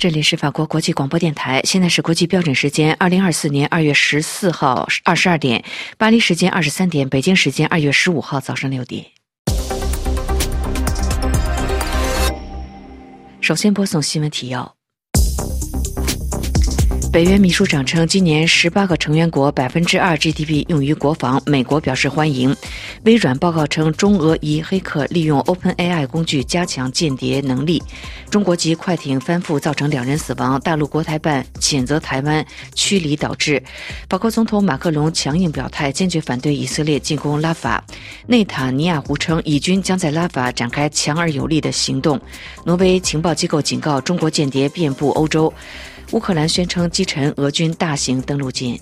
[0.00, 5.62] 这里是法国国际广播电台，现在是国际标准时间二零二四年二月十四号二十二点，
[5.98, 9.04] 巴黎时间二十三点，北京时间二月十五号早上六点。
[13.42, 14.79] 首先播送新闻提要。
[17.12, 22.54] 北约秘书长称，今年十八个成员国百分之二 GDP 用于国防，美国表示欢迎。
[23.02, 27.82] 微软报告称，中俄疑黑客利用 OpenAI 工具加强间谍能力。
[28.30, 32.46] 中国籍快艇翻覆造成两人死亡，大陆国台办谴责台湾
[32.76, 33.60] 驱离导致。
[34.08, 37.84] 法国总统马克龙强硬表态，坚决反对以色列进攻拉法。
[38.28, 42.20] 内塔尼亚胡称，以军将在拉法展开强而有力的行动。
[42.64, 45.52] 挪威情报机构警告，中国间谍遍布欧洲。
[46.12, 48.78] 乌克兰宣称击沉俄军大型登陆舰。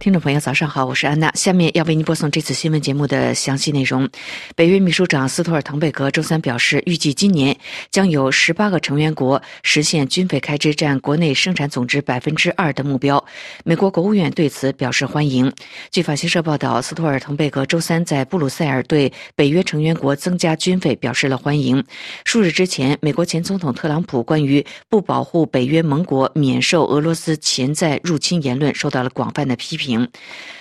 [0.00, 1.30] 听众朋友，早上好，我是安娜。
[1.34, 4.08] 下面要为您播送这次新闻节目的详细内容。
[4.56, 7.54] 北约秘书长斯托尔滕贝格周三表示，预计今年
[7.90, 13.22] 将有十八个成员国实现军费开支占国内生产总值百分之二的目标。
[13.62, 15.52] 美国国务院对此表示欢迎。
[15.90, 21.84] 据法新社报道，斯托尔滕贝格周三在布鲁塞尔对北约成员国增加军费表示了欢迎。
[22.24, 29.89] 数日之前，美国前总统特朗普关于不保护北约盟国免受俄罗斯潜在入侵言论受到了广泛的批评。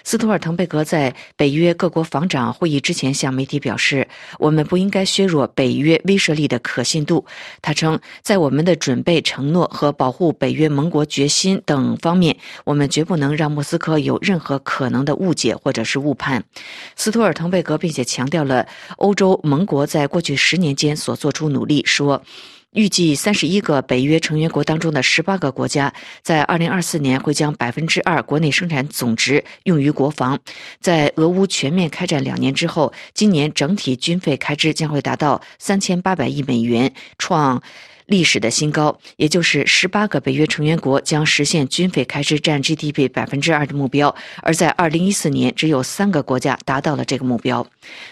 [0.03, 4.07] 斯托尔滕贝格在北约各国防长会议之前向媒体表示
[4.39, 7.25] ：“我们不应该削弱北约威慑力的可信度。”
[7.61, 16.43] 他称：“在我们的准备、承诺和保护北约盟国决心等方面，我们绝不能让莫斯科有任何可能的误解或者是误判。”
[16.95, 18.65] 斯托尔滕贝格并且强调了
[18.97, 22.23] 欧洲盟国在过去十年间所做出努力，说。
[22.73, 30.39] 预计三十一个北约成员国当中的十八个国家，在二零二四年会将百分之二国内生产总值用于国防。
[30.79, 37.61] 在俄乌全面开战两年之后，今年整体军费开支将会达到三千八百亿美元，创。
[38.09, 47.65] 历史的新高，也就是十八个北约成员国将实现军费开支占 GDP 百分之二的目标，而在二零一四年，只有三个国家达到了这个目标。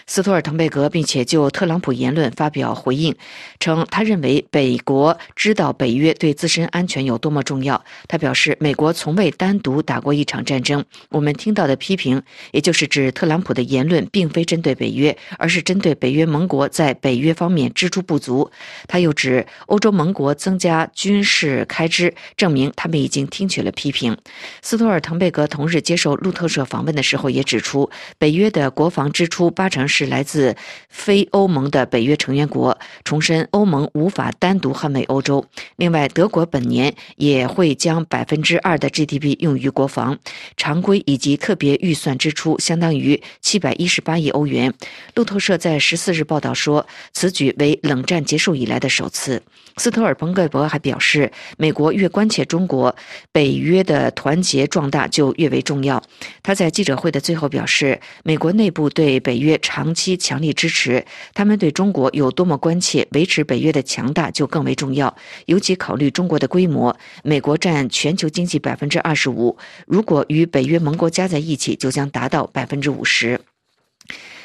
[0.06, 3.12] 斯托尔滕贝格并且就特朗普言论发表回应，
[3.58, 7.84] 称他认为北国知道北约对自身安全有多么重要。
[8.06, 10.84] 他表示，美国从未单独打过一场战争。
[11.08, 12.22] 我们听到的批评，
[12.52, 18.48] 也就是指特朗普的言论，并非针对北约，而是针对北约盟国在北约方面支出不足。
[18.86, 19.87] 他又指欧洲。
[19.92, 24.16] 盟国增加军事开支，证明他们已经听取了批评。
[24.62, 30.56] 斯托尔滕贝格同日接受路透社访问的时候也指出，北约的国防支出八成是来自
[30.88, 35.44] 非欧盟的北约成员国，重申欧盟无法单独捍卫欧洲。
[35.76, 40.18] 另外，德国本年也会将百分之二的 GDP 用于国防，
[40.56, 44.72] 常规以及特别预算支出相当于七百一十八亿欧元。
[45.14, 49.42] 路透社在十四日报道说，此举为冷战结束以来的首次。
[49.78, 52.94] 斯托尔彭格伯还表示，美国越关切中国，
[53.32, 56.02] 北约的团结壮大就越为重要。
[56.42, 65.14] 他在记者会的最后表示，美国内部对北约长期强力支持，他们对中国有多么关切，维持北约的强大就更为重要。
[65.46, 69.56] 尤其考虑中国的规模，美国占全球经济百分之二十五，
[69.86, 73.38] 如果与北约盟国加在一起，就将达到百分之五十。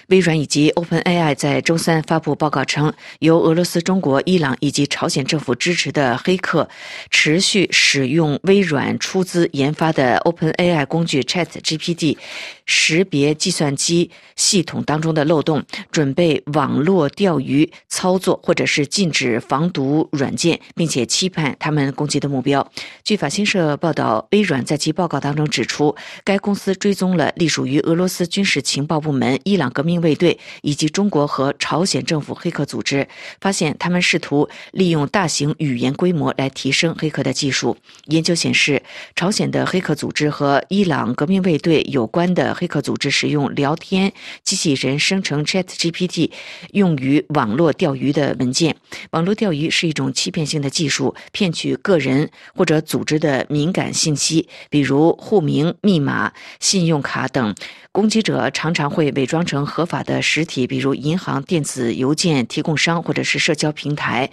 [0.08, 6.68] 微软以及 OpenAI 在周三发布报告称，由俄罗斯、中国、伊朗以及朝鲜政府支持的黑客
[7.10, 12.18] 持续使用微软出资研发的 OpenAI 工具 ChatGPT。
[12.66, 22.72] 识别计算机系统当中的漏洞，准备网络钓鱼操作，或者是禁止防毒软件，并且期盼他们攻击的目标。
[23.04, 33.08] 据法新社报道，微软在其报告当中指出，该公司追踪了隶属于俄罗斯军事情报部门、伊朗革命卫队以及中国和朝鲜政府黑客组织，
[33.42, 37.76] 发现他们试图利用大型语言规模来提升黑客的技术。
[38.06, 38.82] 研究显示，
[39.16, 42.53] 朝鲜的黑客组织和伊朗革命卫队有关的。
[42.54, 44.14] 黑客组织使用聊天
[44.44, 46.32] 机器人生成 Chat GPT，
[46.72, 48.76] 用于网络钓鱼的文件。
[49.12, 57.56] 网络钓鱼是一种欺骗性的技术，骗取个人或者组织的敏感信息，比如户名、密码、信用卡等。
[57.92, 64.32] 攻击者常常会伪装成合法的实体，比如银行、电子邮件提供商或者是社交平台。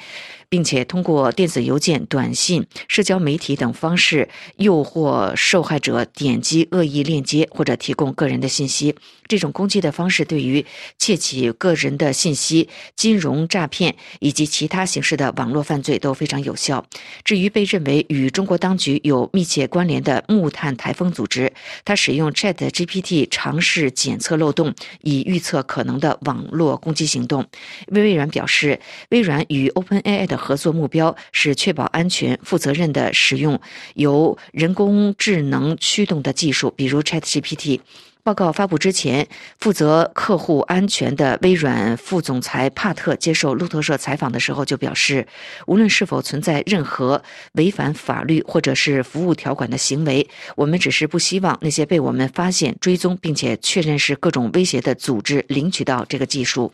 [0.50, 8.96] 并且通过电子邮件、短信、社交媒体等方式诱惑受害者点击恶意链接或者提供个人的信息。
[9.30, 10.66] 这种攻击的方式对于
[10.98, 16.84] 窃取个人的信息、金融诈骗以及其他形式的网络犯罪都非常有效。
[17.22, 21.52] 至于被认为与中国当局有密切关联的木炭台风组织，
[21.84, 27.46] 它使用 Chat GPT 尝试检测漏洞，以预测可能的网络攻击行动。
[27.86, 28.80] 微软表示，
[29.10, 33.60] 微软与 OpenAI 的合作目标是确保安全、负责任的使用
[33.94, 37.78] 由人工智能驱动的技术，比如 Chat GPT。
[38.22, 39.26] 报告发布之前，
[39.58, 45.26] 负责客户安全的微软副总裁帕特接受路透社采访的时候就表示，
[45.66, 47.22] 无论是否存在任何
[47.52, 56.70] 违反法律或者是服务条款的行为，我们只是不希望那些被我们发现、追踪并且确认是各种威胁的组织领取到这个技术。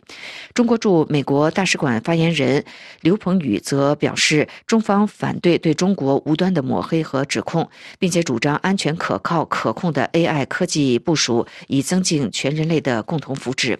[0.53, 2.63] 中国驻美国大使馆发言人
[3.01, 11.36] 刘鹏宇则表示，中方反对对中国无端的抹黑和指控，并且主张安全、可靠、可控的 AI 科技部署。
[11.67, 13.77] 以增进全人类的共同福祉。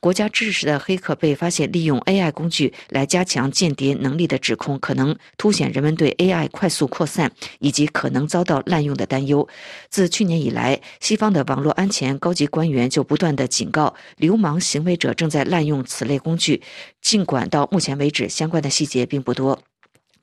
[0.00, 9.48] 国家支持的黑客被发现利用 AI 工具来加强间谍能力的指控，可能凸显人们对 AI 快速扩散以及可能遭到滥用的担忧。
[9.88, 16.62] 自去年以来，西方的网络安全高级官员就不断的警告，流氓行为者正在滥用此类工具。
[17.00, 19.58] 尽管到目前为止，相关的细节并不多。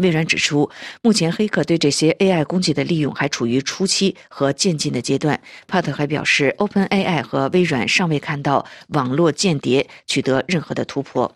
[0.01, 0.69] 微软指出，
[1.01, 5.39] 目前黑客对这些 AI 工具的利用还处于初期和渐进的阶段。
[5.67, 11.35] 帕特还表示，OpenAI 和微软尚未看到网络间谍取得任何的突破。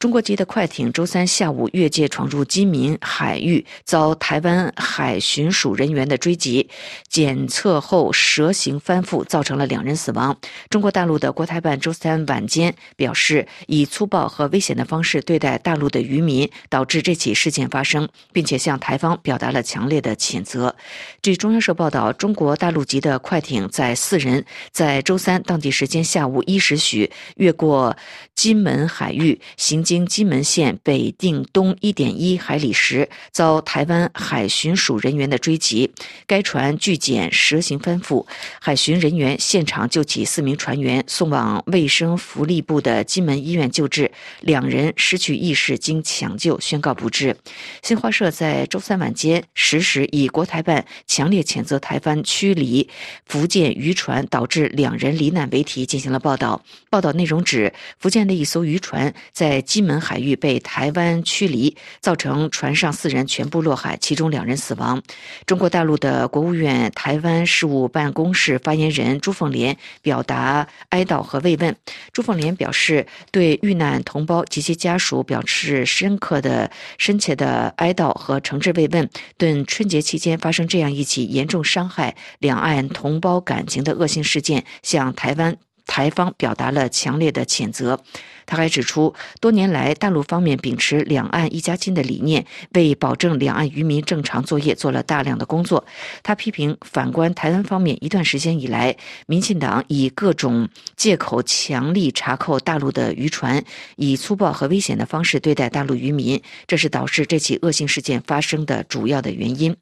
[0.00, 6.70] 中国籍的快艇周三下午越界闯入金门海域，遭台湾海巡署人员的追击，
[7.06, 10.34] 检测后蛇形翻覆，造成了两人死亡。
[10.70, 20.74] 中国大陆的国台办周三晚间表示，以粗暴和危险的方式对待大陆的渔民，导致这起事件发生，并且向台方表达了强烈的谴责。
[21.20, 27.94] 据中央社报道，中国大陆籍的快艇载四人在周三当地时间下午一时许越过
[28.34, 29.84] 金门海域，行。
[29.90, 35.90] 经金门县北定东一点一海里时，遭台湾海巡署人员的追击，
[36.28, 38.24] 该船拒检蛇形翻覆，
[38.60, 47.36] 海巡人员现场救起四名船员，送往卫生福利部的金门医院救治，两人失去意识，经抢救宣告不治。
[47.82, 52.88] 新华社在周三晚间十时以国台办强烈谴责台湾驱离
[53.26, 56.62] 福建渔船，导致两人罹难为题进行了报道。
[56.88, 59.79] 报道内容指，福建的一艘渔船在金。
[59.80, 65.02] 金门海域被台湾驱离，造成船上四人全部落海，其中两人死亡。
[65.46, 71.74] 中国大陆的国务院台湾事务办公室发言人朱凤莲表达哀悼和慰问。
[72.12, 85.56] 朱凤莲表示，对遇难同胞及其家属表示深刻的、深切的哀悼和诚挚慰问，对春节期间发生这样一起严重伤害两岸同胞感情的恶性事件，向台湾。
[85.90, 88.00] 台方表达了强烈的谴责。
[88.46, 92.44] 他还指出，多年来大陆方面秉持两岸一家亲的理念，
[92.74, 95.84] 为保证两岸渔民正常作业做了大量的工作。
[96.22, 98.96] 他批评，反观台湾方面，一段时间以来，
[99.26, 103.62] 民进党以各种借口强力查扣大陆的渔船，
[103.96, 109.76] 以粗暴和危险的方式对待大陆渔民，这是导致这起恶性事件发生的主要的原因。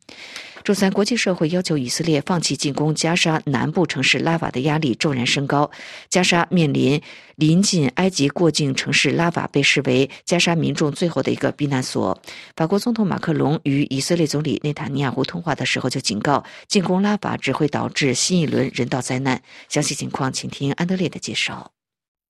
[0.65, 5.71] 周三，国际社会要求以色列放弃进攻加沙南部城市拉法的压力骤然升高。
[6.09, 7.01] 加沙面临
[7.37, 12.21] 临近埃及过境城市拉法，被视为加沙民众最后的一个避难所。
[12.57, 19.43] 法国总统马克龙与以色列总理内塔尼亚胡通话的时候就警告，进攻拉法只会导致新一轮人道灾难。
[19.69, 21.73] 详细情况，请听安德烈的介绍。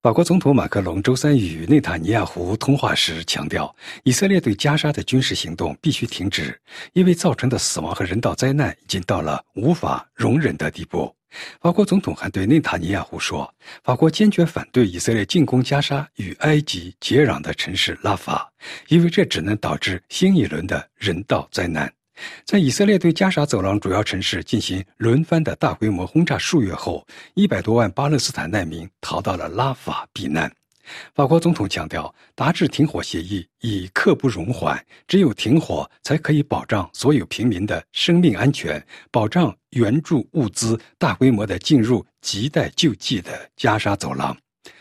[0.00, 6.56] 法国总统马克龙周三与内塔尼亚胡通话时强调，以色列对加沙的军事行动必须停止，
[6.92, 11.12] 因为造成的死亡和人道灾难已经到了无法容忍的地步。
[11.60, 13.52] 法国总统还对内塔尼亚胡说
[13.84, 18.50] ：“法国坚决反对以色列进攻加沙与埃及接壤的城市拉法，
[18.88, 21.92] 因为这只能导致新一轮的人道灾难。”
[22.44, 30.52] 在以色列对加沙走廊主要城市进行轮番的大规模轰炸数月后，一百多万巴勒斯坦难民逃到了拉法避难。
[31.14, 44.36] 法国总统强调，达至停火协议已刻不容缓，只有停火才可以保障所有平民的生命安全，保障援助物资大规模的进入亟待救济的加沙走廊。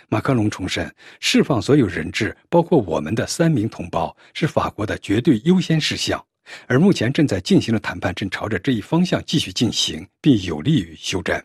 [0.10, 6.24] 马克龙重申，释放所有人质，包括我们的三名同胞，是法国的绝对优先事项。
[6.66, 11.44] 而目前正在进行的谈判正朝着这一方向继续进行，并有利于休战。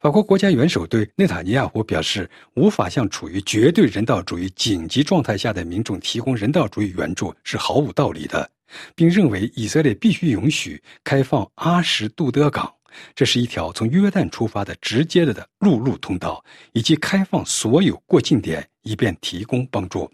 [0.00, 8.48] 法国国家元首对内塔尼亚胡表示，无法向处于绝对人道主义紧急状态下的民众提供人道主义援助是毫无道理的，
[8.94, 12.72] 并认为以色列必须允许开放阿什杜德港，
[13.12, 20.08] 这是一条从约旦出发的直接的陆路通道，以及开放所有过境点，以便提供帮助。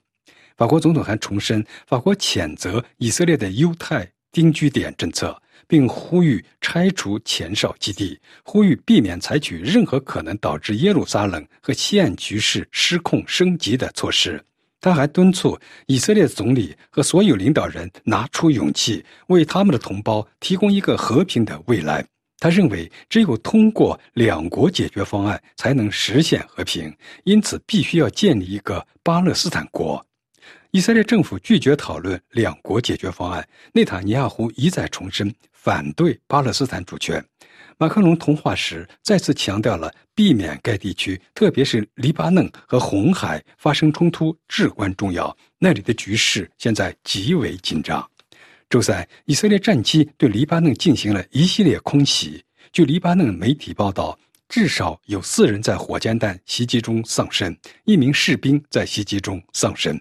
[0.57, 5.39] 法国总统还重申，法国谴责以色列的犹太定居点政策。
[5.67, 14.43] 并呼吁拆除前哨基地，呼吁避免采取任何可能导致耶路撒冷和西岸局势失控升级的措施。
[14.81, 22.05] 他还敦促以色列总理和所有领导人拿出勇气，为他们的同胞提供一个和平的未来。
[22.39, 26.95] 他认为，只有通过两国解决方案，才能实现和平。
[27.23, 30.05] 因此，必须要建立一个巴勒斯坦国。
[30.73, 33.49] 以色列政府拒绝讨论两国解决方案。
[33.73, 35.33] 内塔尼亚胡一再重申。
[35.65, 37.25] 反对巴勒斯坦主权。
[37.79, 45.35] 马克龙通话时再次强调了避免该地区，特别是黎巴嫩和红海发生冲突至关重要。
[45.59, 48.07] 那里的局势现在极为紧张。
[48.69, 52.45] 周三，以色列战机对黎巴嫩进行了一系列空袭。
[52.71, 54.19] 据黎巴嫩媒体报道，
[54.51, 57.57] 至少有四人在火箭弹袭击中丧生，
[57.87, 59.99] 一名士兵在袭击中丧生。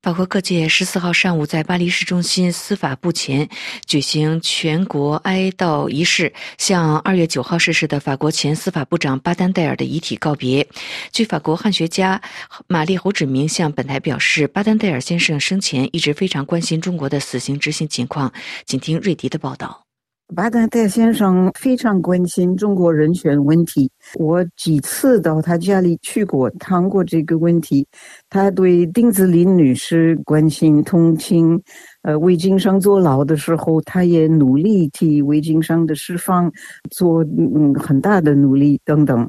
[0.00, 3.48] 法国各界十四号上午在巴黎市中心司法部前
[3.84, 10.66] 举行全国哀悼仪式，向二月九号逝世的法国前司法部长巴丹戴尔的遗体告别。
[11.10, 12.22] 据法国汉学家
[12.68, 18.32] 玛丽侯志明向本台表示，巴丹戴尔先生生前一直非常关心中国的死刑执行情况。
[18.64, 19.87] 请听瑞迪的报道。
[20.34, 27.86] 巴丹特先生非常关心中国人权问题，我几次到他家里去过，谈过这个问题。
[28.28, 31.58] 他对丁子霖女士关心、同情。
[32.02, 36.52] 呃，魏京生坐牢的时候，他也努力替魏京生的释放
[36.90, 39.26] 做嗯很大的努力等等。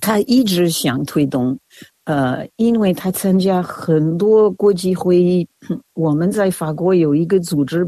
[0.00, 1.56] 他一直想推动，
[2.04, 5.48] 呃，因为他参加很多国际会议。
[5.94, 7.86] 我们在法国有一个组织，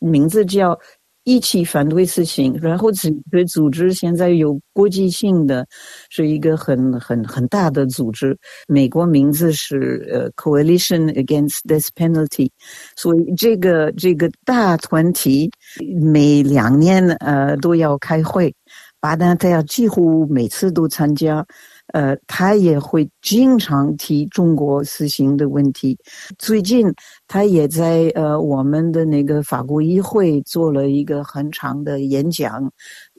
[0.00, 0.78] 名字叫。
[1.28, 5.66] 一起反对死刑，然后这个组织现在有国际性的，
[6.08, 8.34] 是一个很很很大的组织。
[8.66, 12.48] 美国名字是呃 Coalition Against Death Penalty，
[12.96, 15.50] 所以这个这个大团体
[16.00, 18.54] 每两年呃都要开会，
[18.98, 21.44] 巴丹他要几乎每次都参加。
[21.92, 25.96] 呃，他也会经常提中国死刑的问题。
[26.38, 26.92] 最近，
[27.26, 32.70] 他也在呃我们的那个法国议会做了一个很长的演讲，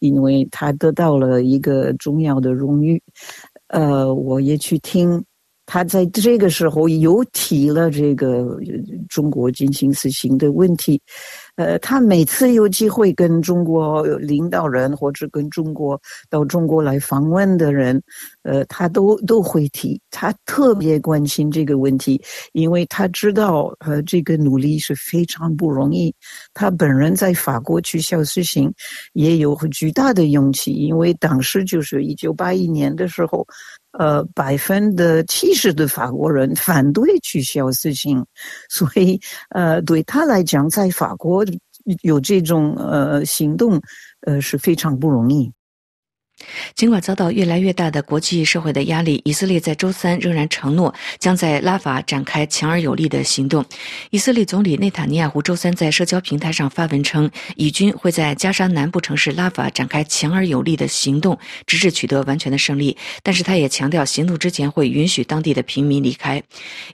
[0.02, 3.02] 因为他得到了一个重要的荣誉。
[3.68, 5.24] 呃，我也去听。
[5.72, 8.58] 他在这个时候又提了这个
[9.08, 11.00] 中国进行死刑的问题。
[11.60, 18.02] 呃，他每次有机会跟中国领导人或者跟中国到中国来访问的人，
[18.44, 22.22] 呃，他都都会提，他特别关心这个问题，
[22.54, 26.16] 因为他知道，呃，这个努力是非常不容易。
[26.54, 28.74] 他本人在法国去消死刑
[29.12, 33.46] 也有巨大的勇气，因为当时就是一九八一年的时候，
[33.92, 38.26] 呃，百分之七十的法国人反对取消死刑，
[38.70, 39.20] 所以，
[39.50, 41.46] 呃，对他来讲，在法国。
[42.04, 43.82] 有这种呃行动，
[44.22, 45.52] 呃是非常不容易。
[46.76, 53.64] 尽管遭到越来越大的国际社会的压力，以色列在周三仍然承诺将在拉法展开强而有力的行动。
[54.10, 62.96] 以色列总理内塔尼亚胡周三在社交平台上发文称，以军会在加沙南部城市拉法展开强而有力的行动，直至取得完全的胜利。
[63.24, 66.42] 但是他也强调，行动之前会允许当地的平民离开。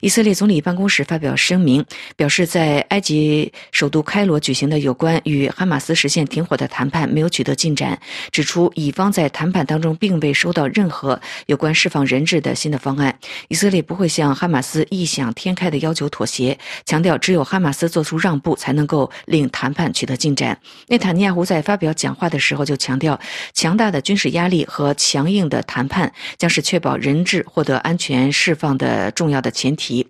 [0.00, 1.84] 以色列总理办公室发表声明，
[2.16, 7.98] 表示在埃及首都开罗举行的有关与哈马斯实现停火的谈判没有取得进展，
[8.30, 13.14] 指出以方在谈判当中并未收到任何有关释放人质的新的方案。
[13.48, 20.58] 以色列不会向哈马斯异想天开的要求妥协，强调只有哈马斯做出让步，才能够令谈判取得进展。
[20.88, 23.20] 内塔尼亚胡在发表讲话的时候就强调，
[23.52, 30.06] 强大的军事压力和强硬的谈判将是确保人质获得安全释放的重要的前提。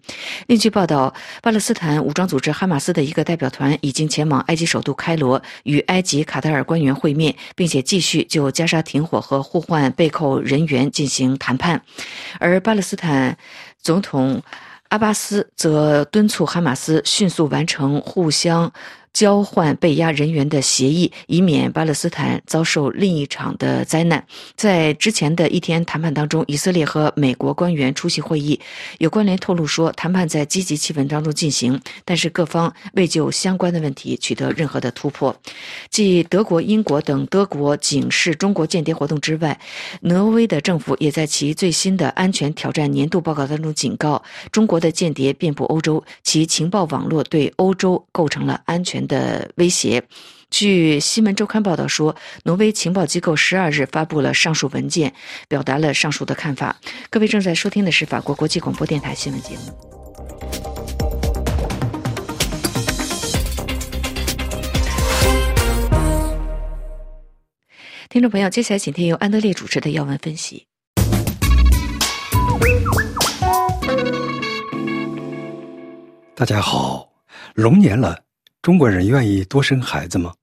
[0.47, 9.15] 另据报道，巴勒斯坦武装组织哈马斯的一个代表团已经前往埃及首都开罗，与埃及、卡塔尔官员会面，并且继续就加沙停火。
[9.20, 11.82] 和互换被扣人员进行谈判，
[12.38, 13.37] 而巴勒斯坦
[13.80, 14.42] 总统
[14.88, 18.73] 阿巴斯则敦促哈马斯迅速完成互相。
[19.16, 24.23] 交换被押人员的协议，以免巴勒斯坦遭受另一场的灾难。
[24.56, 28.61] 在之前的一天谈判当中，以色列和美国官员出席会议，
[28.99, 35.35] 有关联透露说，谈判在积极气氛当中进行，但是各方未就相关的问题取得任何的突破。
[35.88, 39.58] 继德国、英国等德国警示中国间谍活动之外，
[40.02, 50.02] 挪威的政府也在其最新的安全挑战年度报告当中警告，中国的间谍遍布欧洲，其情报网络对欧洲构成了安全的威胁。
[50.48, 55.12] 据《新闻周刊》报道说，挪威情报机构十二日发布了上述文件，
[55.48, 56.76] 表达了上述的看法。
[57.10, 59.72] 各位正在收听的是法国国际广播电台新闻节目。
[68.08, 70.66] 听众朋友，接下来请听由安德烈主持的要闻分析。
[76.36, 77.08] 大家好，
[77.54, 78.25] 龙年了。
[78.66, 80.35] 中国人愿意多生孩子吗？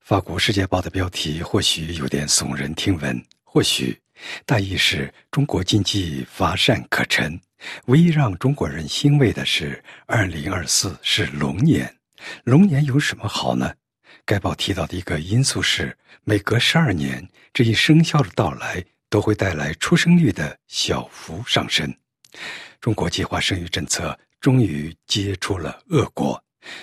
[0.00, 3.96] 法国《世界报》的标题或许有点耸人听闻，或许
[4.44, 7.40] 大意是中国经济乏善可陈。
[7.86, 11.88] 唯一让中国人欣慰的是，二零二四是龙年。
[12.42, 13.72] 龙年有什么好呢？
[14.24, 21.94] 该报提到的一个因素是，每隔十二年，这一生肖的到来都会带来出生率的小幅上升。
[22.80, 26.41] 中国计划生育政策终于结出了恶果。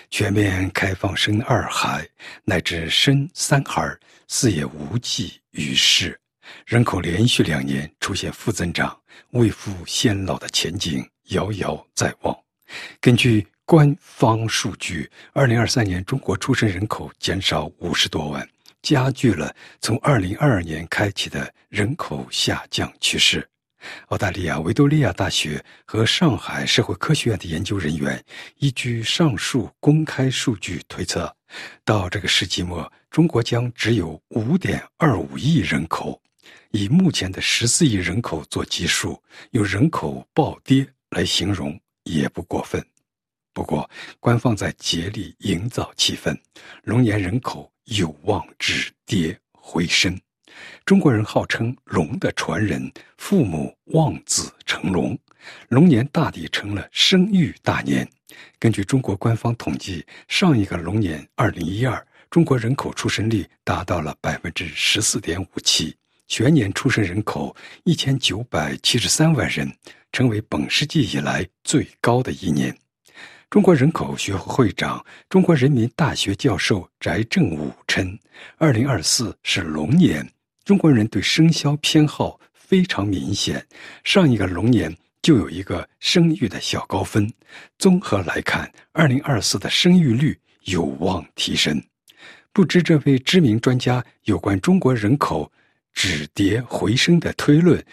[0.10, 2.08] 全面开放生二孩
[2.44, 6.20] 乃至生三孩，似也无济于事。
[6.66, 9.00] 人口连续两年出现负增长，
[9.32, 12.36] 未富先老的前景遥遥在望。
[13.00, 18.48] 根据官方数据，二零二三年中国出生人口减少五十多万，
[18.82, 23.48] 加剧了从二零二二年开启的人口下降趋势。
[24.08, 28.24] 澳大利亚维多利亚大学和上海社会科学院的研究人员
[28.58, 31.36] 依据上述公开数据推测，
[31.84, 36.22] 到这个世纪末，中国将只有5.25亿人口。
[36.72, 39.22] 以目前的14亿人口做基数，
[39.52, 42.84] 用人口暴跌来形容也不过分。
[43.54, 46.38] 不过，官方在竭力营造气氛，
[46.84, 50.20] 龙年人口有望止跌回升。
[50.86, 55.18] 中国人号称“龙的传人”，父母望子成龙，
[55.70, 58.08] 龙年大抵成了生育大年。
[58.58, 65.96] 根据中国官方统计，上一个龙年二零一二，中国人口出生率达到了百分之十四点五七，
[66.28, 69.72] 全年出生人口一千九百七十三万人，
[70.12, 72.76] 成为本世纪以来最高的一年。
[73.50, 78.16] 中国人口学会会长、中国人民大学教授翟正武称
[78.58, 80.28] ：“二零二四是龙年。”
[80.70, 83.66] 中国人对生肖偏好非常明显，
[84.04, 87.28] 上一个龙年就有一个生育的小高分。
[87.80, 91.82] 综合来看，二零二四的生育率有望提升。
[92.54, 95.52] 不知这位知名专家有关中国人口
[95.92, 97.84] 止跌回升的推论，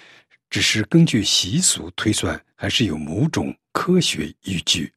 [0.51, 4.93] 只是根据习俗推算，还是有某种科学依据？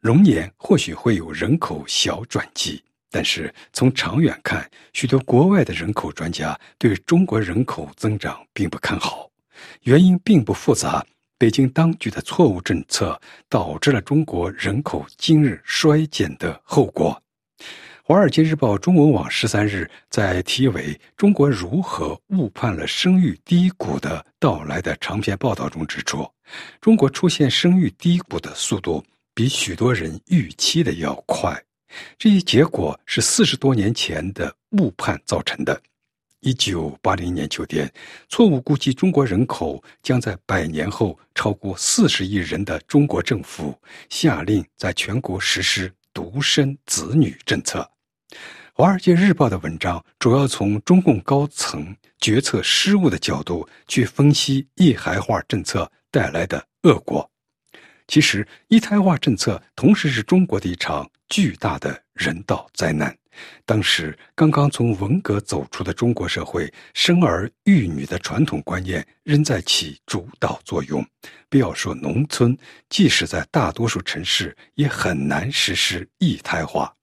[0.00, 2.84] 龙年或许会有人口小转机。
[3.14, 9.30] 但是从长远看，许多国外的人口专家对中国人口增长并不看好，
[9.82, 11.06] 原因并不复杂。
[11.38, 17.22] 北京当局的错误政策导致了中国人口今日衰减的后果。
[18.02, 26.28] 《华尔街日报》中文网十三日在题为《中国如何误判了生育低谷的到来》的长篇报道中指出，
[26.80, 31.62] 中国出现生育低谷的速度比许多人预期的要快。
[32.18, 35.80] 这一结果是四十多年前的误判造成的。
[36.40, 37.90] 一九八零年秋天，
[38.28, 43.74] 错误估计中国人口将在百年后超过四十亿人的中国政府
[44.10, 47.80] 下令在全国实施独生子女政策。
[48.74, 57.30] 《华尔街日报》的文章主要从中共高层决策失误的角度去分析一孩化政策带来的恶果。
[58.06, 63.16] 其实，一胎化政策同时是中国的一场巨大的人道灾难。
[63.64, 71.04] 当时刚刚从文革走出的中国社会，生儿育女的传统观念仍在起主导作用。
[71.48, 72.56] 不要说农村，
[72.88, 76.94] 即使在大多数城市，也很难实施一胎化。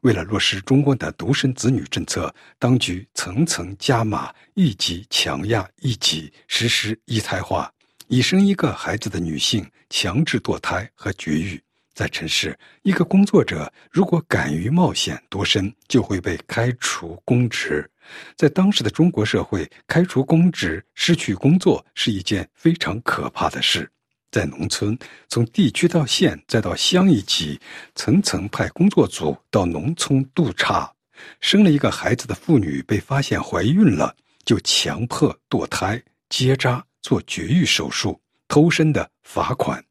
[0.00, 7.70] 为了落实中国的独生子女政策，当局层层加码，一级强压一级，实施一胎化。
[8.08, 11.60] 已生一个孩子的女性强制堕胎和绝育，
[11.96, 17.90] 在城市，一个工作者如果敢于冒险多生，就会被开除公职。
[18.36, 23.90] 在当时的中国社会，开除公职、失去工作是一件非常可怕的事。
[24.30, 24.96] 在农村，
[25.30, 27.58] 从地区到县再到乡一级，
[27.94, 30.92] 层层派工作组到农村督查。
[31.40, 39.82] 生了一个孩子的妇女被发现怀孕了，就强迫堕胎、结扎、做绝育手术，偷生的罚款，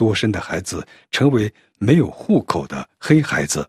[0.00, 3.68] 多生的孩子成为没有户口的黑孩子。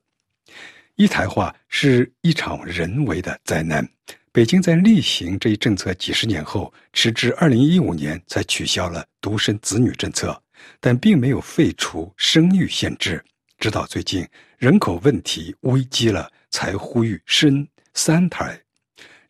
[0.95, 3.85] 一台化是一场人为的灾难。
[4.31, 10.41] 北京在例行这一政策几十年后，直至二零一五年才取消了独生子女政策，
[10.79, 13.21] 但并没有废除生育限制。
[13.59, 14.25] 直到最近，
[14.57, 18.57] 人口问题危机了，才呼吁生三胎。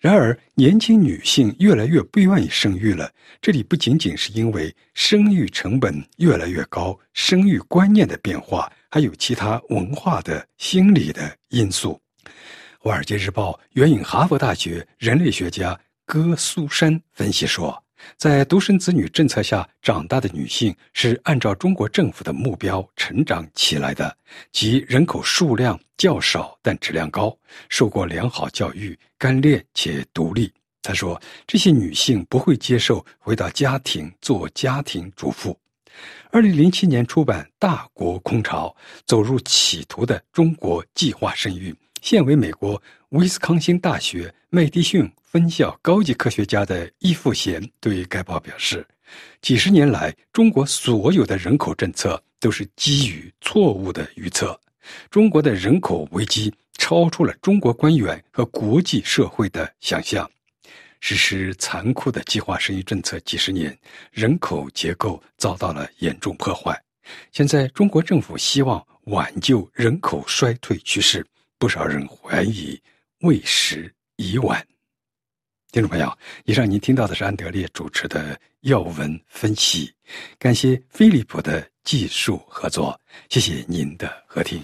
[0.01, 3.13] 然而，年轻女性越来越不愿意生育了。
[3.39, 12.01] 这里不仅仅是因为生育成本越来越高，生育观念的变化，还有其他文化的、心理的因素。
[12.79, 17.71] 《华尔街日报》援引哈佛大学人类学家戈苏珊分析说，
[18.17, 24.15] 在独生子女政策下长大的女性是按照中国政府的目标成长起来的，
[24.51, 27.35] 即人口数量较少但质量高，
[27.69, 30.51] 受过良好教育，干练且独立。
[30.83, 35.57] 他说，这些女性不会接受回到家庭做家庭主妇。
[36.31, 41.71] 二零零七年出版《大国空巢：走入企图的中国计划生育》。
[42.01, 48.85] 现为美国威斯康星大学麦迪逊分校高级科学家的易富贤对该报表示
[49.39, 54.59] ：“几十年来，中国所有的人口政策都是基于错误的预测。
[55.11, 60.29] 中国的人口危机超出了中国官员和国际社会的想象。
[61.01, 63.75] 实施残酷的计划生育政策几十年，
[64.11, 66.79] 人口结构遭到了严重破坏。
[67.31, 71.23] 现在，中国政府希望挽救人口衰退趋势。”
[71.61, 72.81] 不少人怀疑
[73.19, 74.65] 为时已晚。
[75.71, 76.11] 听众朋友，
[76.45, 79.93] 以上您听到的是安德烈主持的要闻分析，
[80.39, 84.59] 感谢飞利浦的技术合作，谢谢您的合听。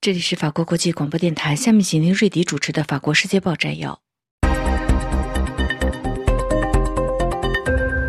[0.00, 4.02] 这里是法国国际广播电台，下面请您瑞迪主持的《法国世界报》摘要。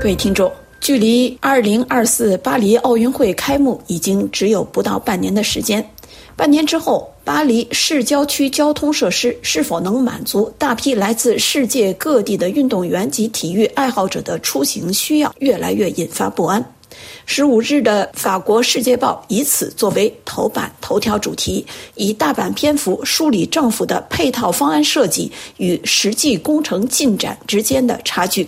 [0.01, 0.51] 各位听众。
[0.85, 5.83] 距离二零二四巴黎奥运会开幕已经只有不到半年的时间。
[6.35, 16.63] 半年之后，巴黎市郊区交通设施是否能满足大批来自世界各地的运动员及体育爱好者的出行需要，越来越引发不安。
[17.25, 28.47] 十五日的法国《世界报》以此作为头版头条主题，以大版篇幅梳理政府的配套方案设计与实际工程进展之间的差距。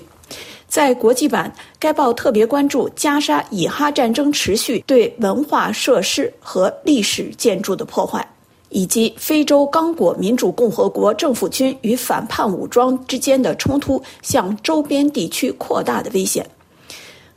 [0.67, 8.27] 在国际版，该报特别关注加沙以哈战争持续对文化设施和历史建筑的破坏，
[8.69, 16.45] 以及非洲刚果民主共和国政府军与反叛武装之间的冲突向周边地区扩大的危险。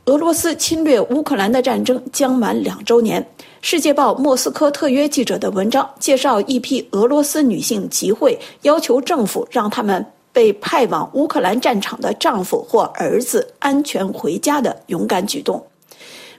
[0.05, 3.25] 俄罗斯侵略乌克兰的战争将满两周年。
[3.61, 10.03] 世界报莫斯科特约记者的文章介绍一批俄罗斯女性集会，要求政府让他们。
[10.33, 15.61] 被派往乌克兰战场的丈夫或儿子安全回家的勇敢举动。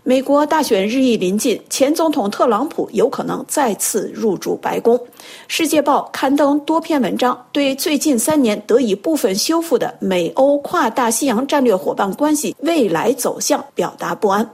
[0.04, 4.98] 美国大选日益临近，前总统特朗普有可能再次入主白宫。
[5.46, 14.44] 《世界报》刊登多篇文章，对最近三年得以部分修复的美欧跨大西洋战略伙伴关系未来走向表达不安。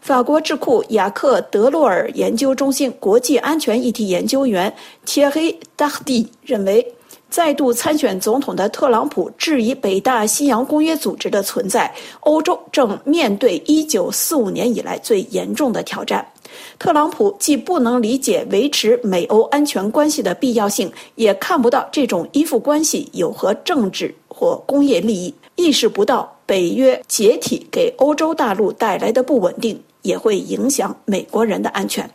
[0.00, 4.72] 法国智库雅克德洛尔研究中心国际安全议题研究员
[5.04, 6.94] 切黑达蒂认为。
[7.30, 11.90] 再度参选总统的特朗普质疑北大西洋公约组织的存在，
[12.20, 16.26] 欧洲正面对1945年以来最严重的挑战。
[16.80, 32.10] 特朗普既不能理解维持美欧安全关系的必要性，也看不到这种依附关系有何政治或工业利益，意识不到北约解体给欧洲大陆带来的不稳定也会影响美国人的安全。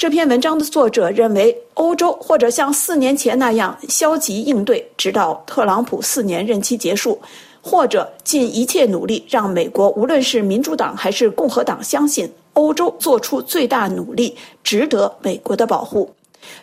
[0.00, 7.20] 这篇文章的作者认为，欧洲或者像四年前那样消极应对，直到特朗普四年任期结束，
[7.60, 14.34] 或者尽一切努力让美国，无论是民主党还是共和党，相信欧洲做出最大努力，
[14.64, 16.10] 值得美国的保护。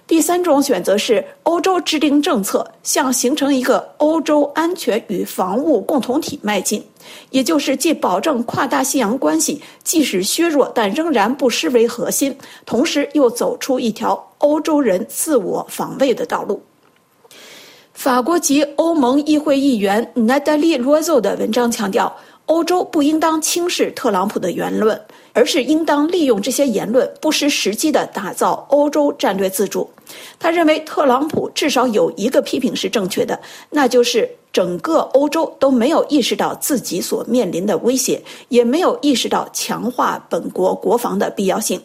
[0.06, 6.82] 第三种选择是欧洲制定政策，向形成一个欧洲安全与防务共同体迈进，
[7.30, 16.62] 也就是既保证跨大西洋关系即使削弱，但仍然不失为核心，同时又走出一条欧洲人自我防卫的道路。
[17.94, 22.16] 法国籍欧盟议会议员纳达利·罗佐的文章强调。
[22.48, 25.00] 欧洲不应当轻视特朗普的言论，
[25.34, 29.90] 而是应当利用这些言论，不失时机地打造欧洲战略自主。
[30.40, 33.38] 他认为特朗普至少有一个批评是正确的，
[33.70, 41.82] 那就是整个欧洲都没有意识到自己所面临的威胁，也没有意识到强化本国国防的必要性。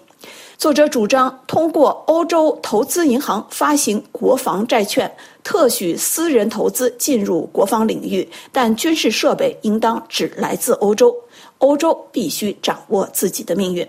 [0.57, 5.13] 作者主张通过欧洲投资银行发行国防债券，
[5.45, 11.15] 特许私人投资进入国防领域，但军事设备应当只来自欧洲。
[11.59, 13.87] 欧洲必须掌握自己的命运。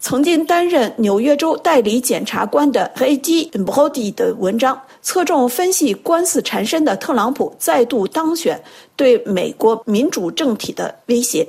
[0.00, 8.60] 曾经担任纽约州代理检察官的黑基·布 d 迪的文章，侧重分析官司缠身的特朗普再度当选
[8.96, 11.46] 对美国民主政体的威胁。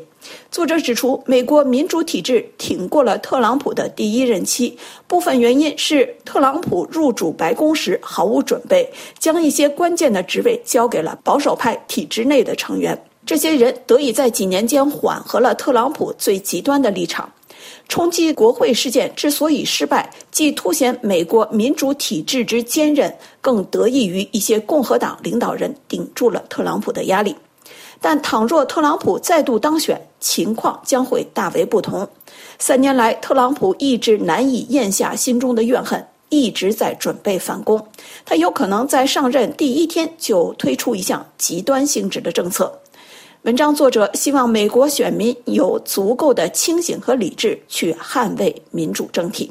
[0.52, 12.98] 作者指出，美国民主体制挺过了特朗普的第一任期，部分原因是特朗普入主白宫时毫无准备，将一些关键的职位交给了保守派体制内的成员。
[13.26, 17.32] 这些人得以在几年间缓和了特朗普最极端的立场。
[17.88, 27.34] 冲击国会事件之所以失败，既凸显美国民主体制之坚韧，更得益于一些共和党领导人顶住了特朗普的压力。
[28.06, 32.06] 但倘若特朗普再度当选，情况将会大为不同。
[32.60, 37.82] 三年来，特朗普一直难以咽下心中的怨恨，一直在准备反攻。
[38.26, 42.78] 他有可能在上任第一天就推出一项极端性质的政策。
[43.44, 49.50] 文章作者希望美国选民有足够的清醒和理智去捍卫民主政体。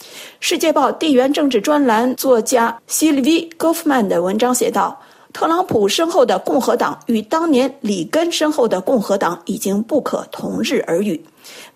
[0.40, 4.98] 《世界报》地缘政治专栏作家希利维·戈夫曼的文章写道。
[5.32, 11.20] 特朗普身后的共和党与当年里根身后的共和党已经不可同日而语。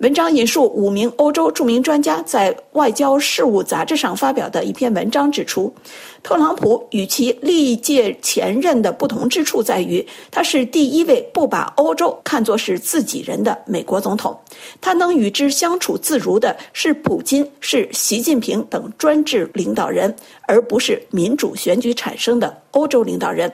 [0.05, 5.75] 文章引述五名欧洲著名专家在《外交事务》杂志上发表的一篇文章指出，
[6.23, 14.39] 特朗普与其历届前任的不同之处在于，他是第一位不把欧洲看作是自己人的美国总统。
[14.79, 23.51] 他能与之相处自如的是普京、是习近平等专制领导人，而不是民主选举产生的欧洲领导人。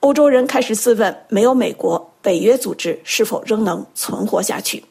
[0.00, 4.84] 欧洲人开始自问：没有美国，北约组织是否仍能存活下去？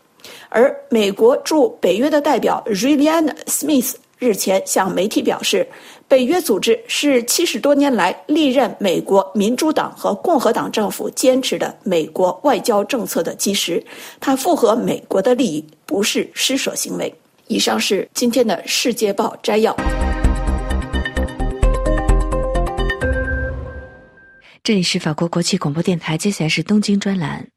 [0.53, 5.65] 而美国驻北约的代表 r i l l a n Smith 日前向媒体表示，
[6.09, 13.81] 北约组织是七十多年来历任美国民主党和共和党政府坚持的美国外交政策的基石，
[14.19, 17.13] 它符合美国的利益，不是施舍行为。
[17.47, 19.73] 以上是今天的《世界报》摘要。
[24.61, 27.47] 这里是法国国际广播电台，接下来是东京专栏。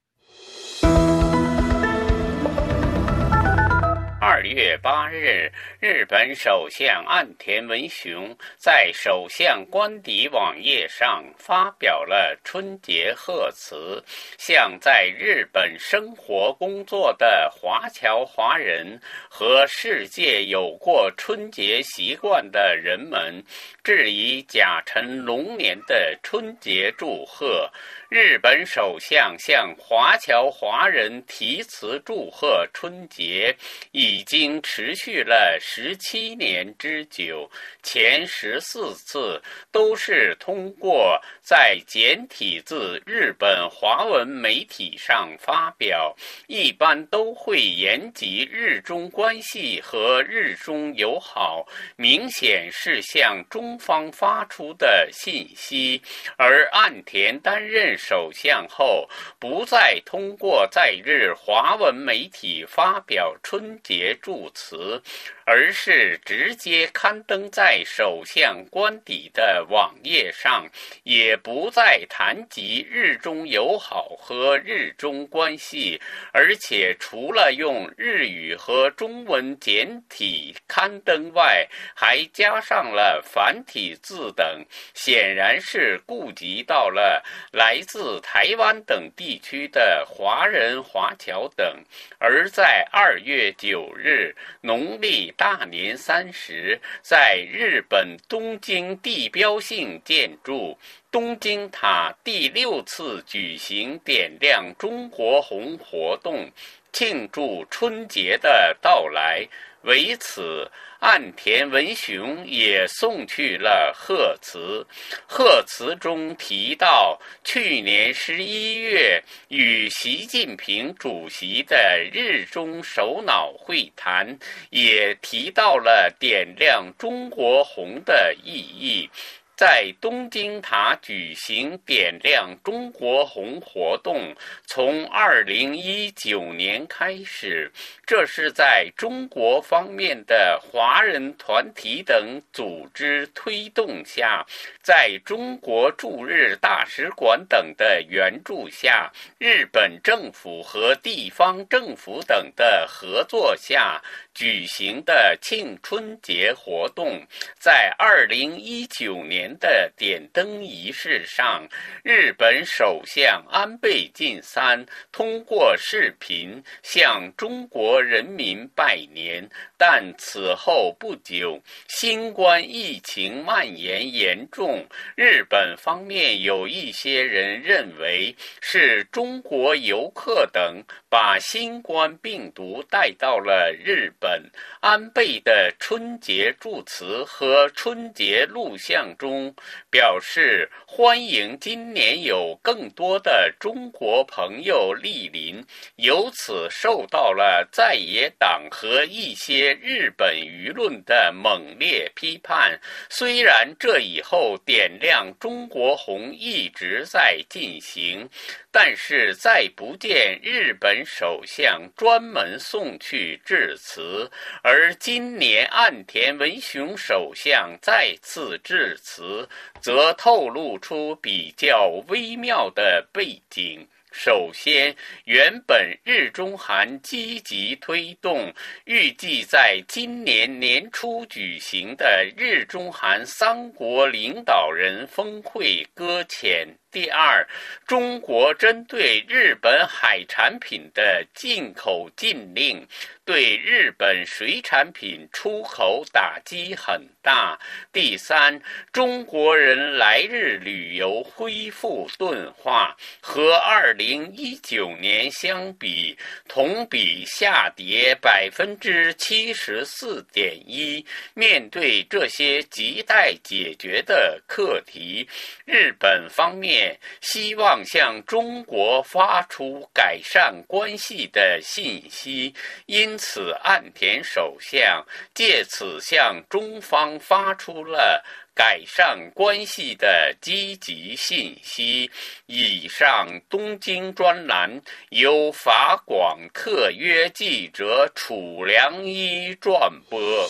[4.55, 14.01] 月八日，日本首相岸田文雄在首相官邸网页上发表了春节贺词，
[14.39, 23.43] 向在日本生活工作的华侨华人和世界有过春节习惯的人们
[23.83, 27.69] 致以甲辰龙年的春节祝贺。
[28.09, 33.53] 日本首相向华侨华人题词祝贺春节，
[33.91, 37.51] 已经经持续了十七年之久。
[37.83, 39.41] 前十四次
[39.73, 56.01] 都是通过在简体字日本华文媒体上发表，一般都会言及日中关系和日中友好，明显是向中方发出的信息。
[56.39, 57.95] 而岸田担任。
[57.97, 65.03] 首相后不再通过在日华文媒体发表春节祝词。
[65.47, 70.67] 而是直接刊登在首相官邸的网页上，
[71.03, 76.01] 也不再谈及日中友好和日中关系，
[76.33, 91.85] 而且除了用日语和中文简体刊登外，还加上了繁体字等，显然是顾及到了来自台湾等地区的华人华侨等。
[92.19, 95.34] 而在二月九日，农历。
[95.37, 100.79] 大年三十，在日本东京地标性建筑
[101.11, 106.51] 东京塔第六次举行点亮中国红活动，
[106.93, 109.49] 庆祝春节的到来。
[109.85, 110.71] 为此，
[111.01, 114.87] 岸田文雄也送去了贺词。
[115.27, 124.39] 贺词中提到，去年十一月与习近平主席的日中首脑会谈，
[124.71, 129.11] 也提到了点亮中国红的意义。
[129.57, 134.35] 在东京塔举行点亮中国红活动，
[134.67, 137.71] 从二零一九年开始，
[138.07, 144.45] 这是在中国方面的华人团体等组织推动下，
[144.83, 154.03] 在中国驻日大使馆等的援助下，日本政府和地方政府等的合作下。
[154.35, 157.25] 举行的庆春节活动，
[157.57, 161.65] 在二零一九年的点灯仪式上，
[162.03, 169.49] 日本首相安倍晋三通过视频向中国人民拜年。
[169.77, 180.83] 但此后不久，新冠疫情蔓延严重，日本方面有一些人认为是中国游客等
[181.15, 184.51] 把新冠病毒带到了日本。
[184.81, 189.55] 安倍的春节祝词和春节录像中
[189.89, 202.77] 表示，欢迎今年有更多的中国朋友莅临，由此受到了在野党和一些日本舆论的猛烈批判。
[203.09, 208.29] 虽然这以后点亮中国红一直在进行。
[208.77, 214.29] 但是再不见日本首相专门送去致辞，
[214.65, 219.49] 而今年岸田文雄首相再次致辞，
[219.81, 223.87] 则透露出比较微妙的背景。
[224.11, 228.53] 首先，原本日中韩积极推动，
[228.87, 236.77] 预计在今年年初举行的日中韩三国领导人峰会搁浅。
[236.95, 237.45] 第二，
[237.89, 242.87] 中国针对日本海产品的进口禁令，
[243.25, 247.59] 对日本水产品出口打击很大。
[247.93, 261.05] 第三，中国人来日旅游恢复钝化，和二零一九年相比，同比下跌百分之七十四点一。
[261.35, 265.29] 面对这些亟待解决的课题，
[265.65, 266.84] 日本方面。
[267.21, 272.55] 希望向中国发出改善关系的信息，
[272.87, 282.11] 因此岸田首相借此向中方发出了改善关系的积极信息。
[282.47, 290.49] 以上东京专栏由法广特约记者楚良一转播。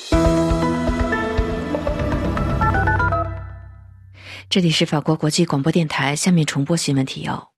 [4.54, 7.53] 这里是法国国际广播电台，下面重播新闻提要。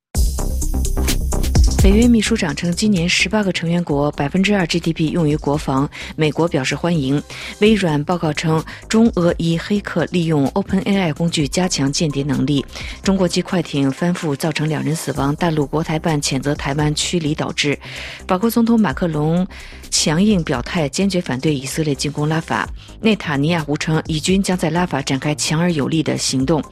[1.86, 7.22] 北约秘书长称，今年十八个成员国百分之二 GDP 用于国防，美国表示欢迎。
[7.60, 12.66] 微软报告称，中俄一黑客利用 OpenAI 工具加强间谍能力。
[13.04, 17.78] 中国籍快艇翻覆造成两人死亡，大陆国台办谴责台湾驱离导致。
[18.26, 19.46] 法国总统马克龙。
[19.88, 22.68] 强硬表态，坚决反对以色列进攻拉法。
[23.00, 26.62] 内塔尼亚胡称，以军将在拉法展开强而有力的行动。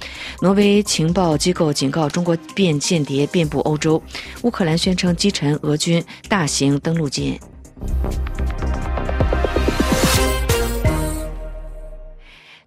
[0.43, 4.03] 挪威情报机构警告中国变间谍遍布欧洲。
[4.43, 7.41] 乌克兰宣称击沉俄军大型登陆舰。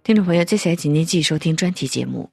[0.04, 2.28] 听众朋友，接下来请您继续收听专题节目。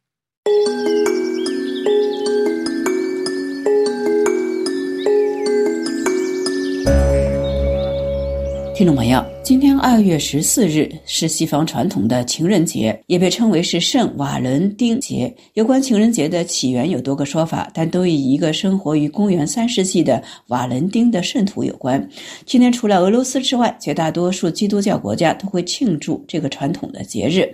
[8.76, 9.35] 听众朋友。
[9.46, 15.32] 今天二月十四日是西方传统的情人节，也被称为是圣瓦伦丁节。
[15.54, 22.10] 有关情人节的起源有多个说法，但都与一个生活于公元三世纪的瓦伦丁的圣徒有关。
[22.48, 27.48] 今天除了俄罗斯之外，绝大多数基督教国家都会庆祝这个传统的节日。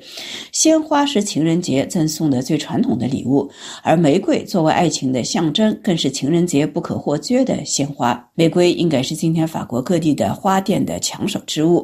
[0.53, 3.51] 鲜花是情人节赠送的最传统的礼物，
[3.83, 8.25] 而玫瑰作为爱情的象征，更是情人节不可或缺的鲜花。
[8.33, 11.80] 玫瑰应该是今天法国各地的花店的抢手之物。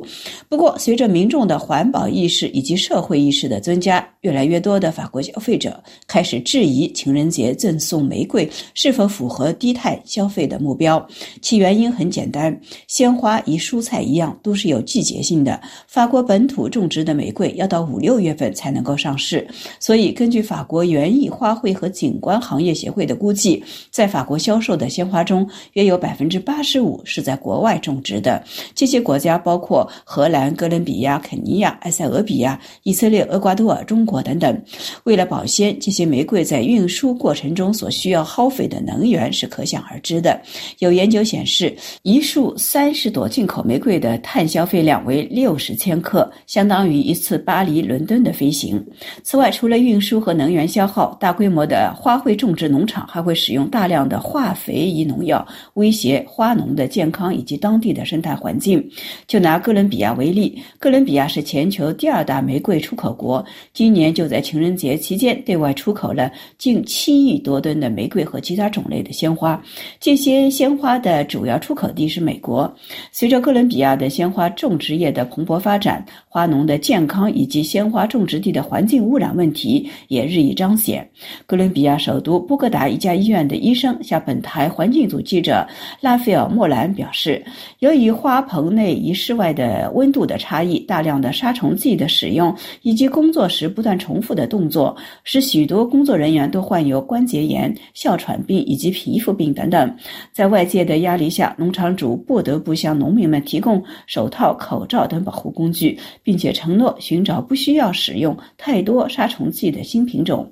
[0.50, 11.06] 不过，随着民众的环保意识以及社会意识的增加，越来越多的法国消费者开始质疑情人节赠送玫瑰是否符合低碳消费的目标。
[11.42, 15.60] 其原因很简单：鲜花与蔬菜一样，都是有季节性的。
[15.88, 19.48] 法国本土种植的玫瑰要到五六月份才能够上市，
[19.80, 28.44] 所以根据法国园艺花卉和景观行业协会的估计，在法国销售的鲜花中，约有百分之八十五是在国外种植的。
[28.76, 29.87] 这些国家包括。
[30.04, 34.62] 荷兰、哥伦比亚、肯尼亚、埃塞俄比亚、以色列、厄瓜多尔、中国等等。
[35.04, 40.40] 为了保鲜，这些玫瑰在运输过程中所需要耗费的能源是可想而知的。
[40.80, 48.84] 有研究显示，一束三十朵进口玫瑰的碳消费量为六十千克，相当于一次巴黎伦敦的飞行。
[49.24, 55.46] 此外，除了运输和能源消耗，大规模的花卉种植农场还会使用大量的化肥与农药，
[55.76, 58.84] 威胁花农的健康以及当地的生态环境。
[59.28, 69.62] 就拿哥伦比亚为例，哥伦比亚是全球第二大玫瑰出口国，今年就在情人节期间对外出口了近七亿多吨的玫瑰和其他种类的鲜花。
[70.00, 72.76] 这些鲜花的主要出口地是美国。
[73.12, 81.08] 随着哥伦比亚的鲜花种植业的蓬勃发展，花农的健康以及鲜花种植地的环境污染问题也日益彰显。
[81.46, 85.64] 哥伦比亚首都波哥达一家医院的医生向本台环境组记者
[86.02, 87.46] 拉斐尔·莫兰表示，
[87.78, 99.96] 由于花棚内一室外的温度的差异、大量的杀虫剂的使用以及工作时不断重复的动作，使许多工作人员都患有关节炎、哮喘病以及皮肤病等等。
[100.32, 110.52] 在外界的压力下，农场主不得不向农民们提供手套、口罩等保护工具，并且承诺寻找不需要使用太多杀虫剂的新品种。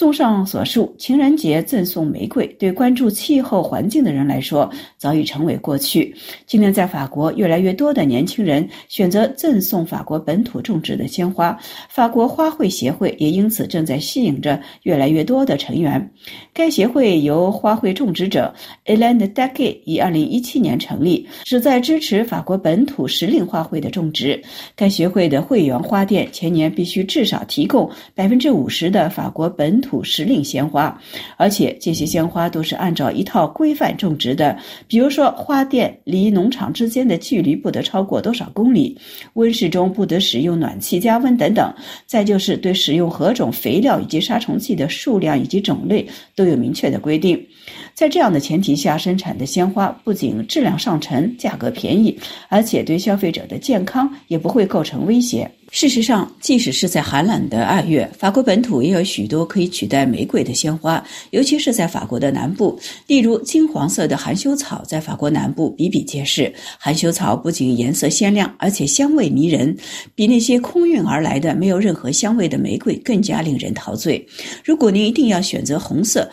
[0.00, 6.16] 综上所述，情人节赠送玫瑰对关注气候环境的人来说早已成为过去。
[6.46, 11.54] 今年在法国，越来越多的年轻人选择赠送法国本土种植的鲜花，
[11.90, 16.10] 法国花卉协会也因此正在吸引着越来越多的成员。
[16.54, 18.54] 该协会由花卉种植者
[18.86, 24.42] e l a n d d a g e 于2017年成立，旨在支持法国本土时令花卉的种植。
[24.74, 29.89] 该协会的会员花店前年必须至少提供百分之五十的法国本土。
[29.90, 30.96] 土时令鲜花，
[31.36, 34.56] 而且这些鲜花都是按照一套规范种植的。
[34.86, 38.96] 比如说，花店离农场之间的距离不得超过多少公里，
[39.32, 41.74] 温室中不得使用暖气加温等等。
[42.06, 47.44] 再就是对使用何种肥料以及杀虫剂的数量以及种类都有明确的规定。
[48.00, 55.46] 在这样的前提下生产的鲜花不仅质量上乘、价格便宜，而且对消费者的健康也不会构成威胁。
[55.70, 62.76] 事实上，即使是在寒冷的二月，法国本土也有许多可以取代玫瑰的鲜花，尤其是在法国的南部。
[63.06, 66.52] 例如，金黄色的含羞草在法国南部比比皆是。
[66.76, 69.76] 含羞草不仅颜色鲜亮，而且香味迷人，
[70.14, 74.26] 比那些空运而来的没有任何香味的玫瑰更加令人陶醉。
[74.64, 76.28] 如果您一定要选择红色，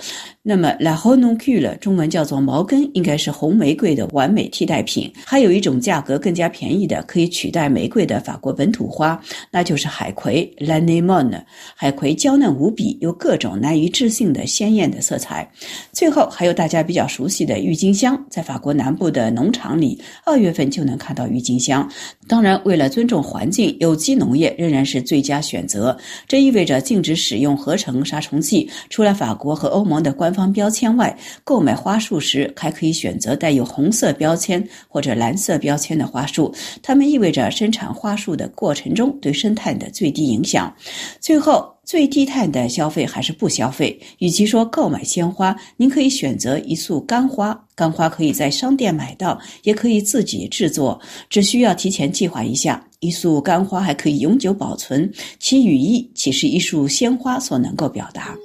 [0.50, 5.12] 那么，La h o n o n c u l e 中文叫做毛根，应该是红玫瑰的完美替代品。
[5.26, 9.22] 还有一种价格更加便宜的，可以取代玫瑰的法国本土花，
[9.52, 11.45] 那就是海葵 La n e m o n。
[11.76, 15.45] 海葵娇嫩无比，有各种难以置信的鲜艳的色彩。
[15.91, 21.86] 最后，还有大家比较熟悉的郁金香，在法国南部的农场里，二月份就能看到郁金香。
[22.28, 25.97] 当然，为了尊重环境，有机农业仍然是最佳选择。
[26.28, 28.69] 这意味着禁止使用合成杀虫剂。
[28.89, 36.53] 除了法国和欧盟的官方标签外，购买花束时还可以选择带有红色标签或者蓝色标签的花束，
[36.84, 40.73] 它们意味着生产花束的过程中对生态的最低影响。
[41.21, 43.98] 最后，最低碳的消费还是不消费？
[44.18, 52.84] 与其说购买鲜花，您可以选择一束干花，干花可以在商店买到，也可以自己制作，只需要提前计划一下。
[53.00, 55.10] 一束干花还可以永久保存，
[55.40, 58.36] 其寓意岂是一束鲜花所能够表达？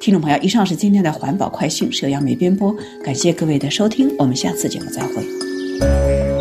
[0.00, 2.72] 听众朋友，以上是今天的环保快讯，是由杨梅编播，
[3.04, 6.31] 感谢各位的收听，我们下次节目再会。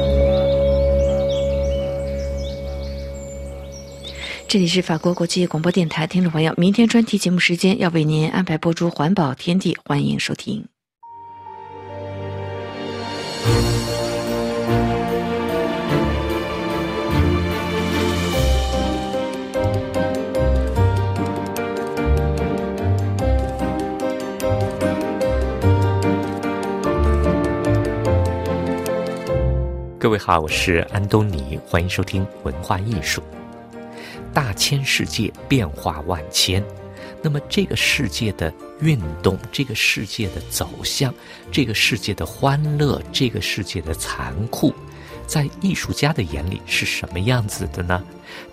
[4.51, 10.67] 这里是法国国际广播电台，听众朋友，明天专题节目时间要为您安排播出《环保天地》，欢迎收听。
[29.97, 33.23] 各位好，我是安东尼，欢迎收听文化艺术。
[34.33, 36.63] 大千世界变化万千，
[37.21, 41.13] 那么这个世界的运动，这个世界的走向，
[41.51, 44.73] 这个世界的欢乐，这个世界的残酷，
[45.27, 48.03] 在艺术家的眼里是什么样子的呢？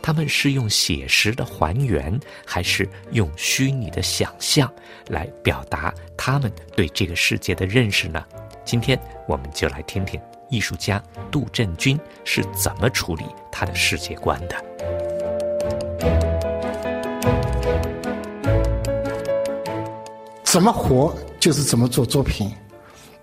[0.03, 4.73] 他们是用写实的还原，还是用虚拟的想象
[5.07, 8.25] 来表达他们对这个世界的认识呢？
[8.65, 10.21] 今天我们就来听听。
[10.51, 13.23] 艺术家杜振军是怎么处理
[13.53, 15.18] 他的世界观的？
[20.51, 22.51] 怎么活就是怎么做作品。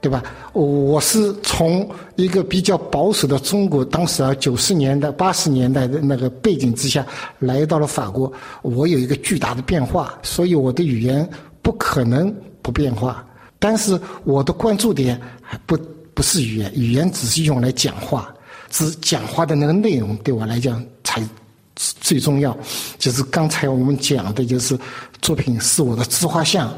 [0.01, 0.23] 对吧？
[0.53, 7.03] 我是从一个比较保守的中国，当时啊九十年代、八十年代的那个背景之下，
[7.39, 11.27] 来到了法国，我有一个巨大的变化，所以我的语言
[11.63, 13.25] 不可能不变化。
[13.57, 15.75] 但是我的关注点还不
[16.13, 18.31] 不是语言，语言只是用来讲话，
[18.69, 21.27] 只讲话的那个内容对我来讲才
[21.75, 22.55] 最重要。
[22.99, 24.77] 就是刚才我们讲的，就是
[25.19, 26.71] 作品是我的自画像。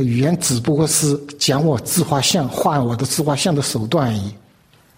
[0.00, 4.34] 语言只不过是讲我自画像、画我的自画像的手段而已。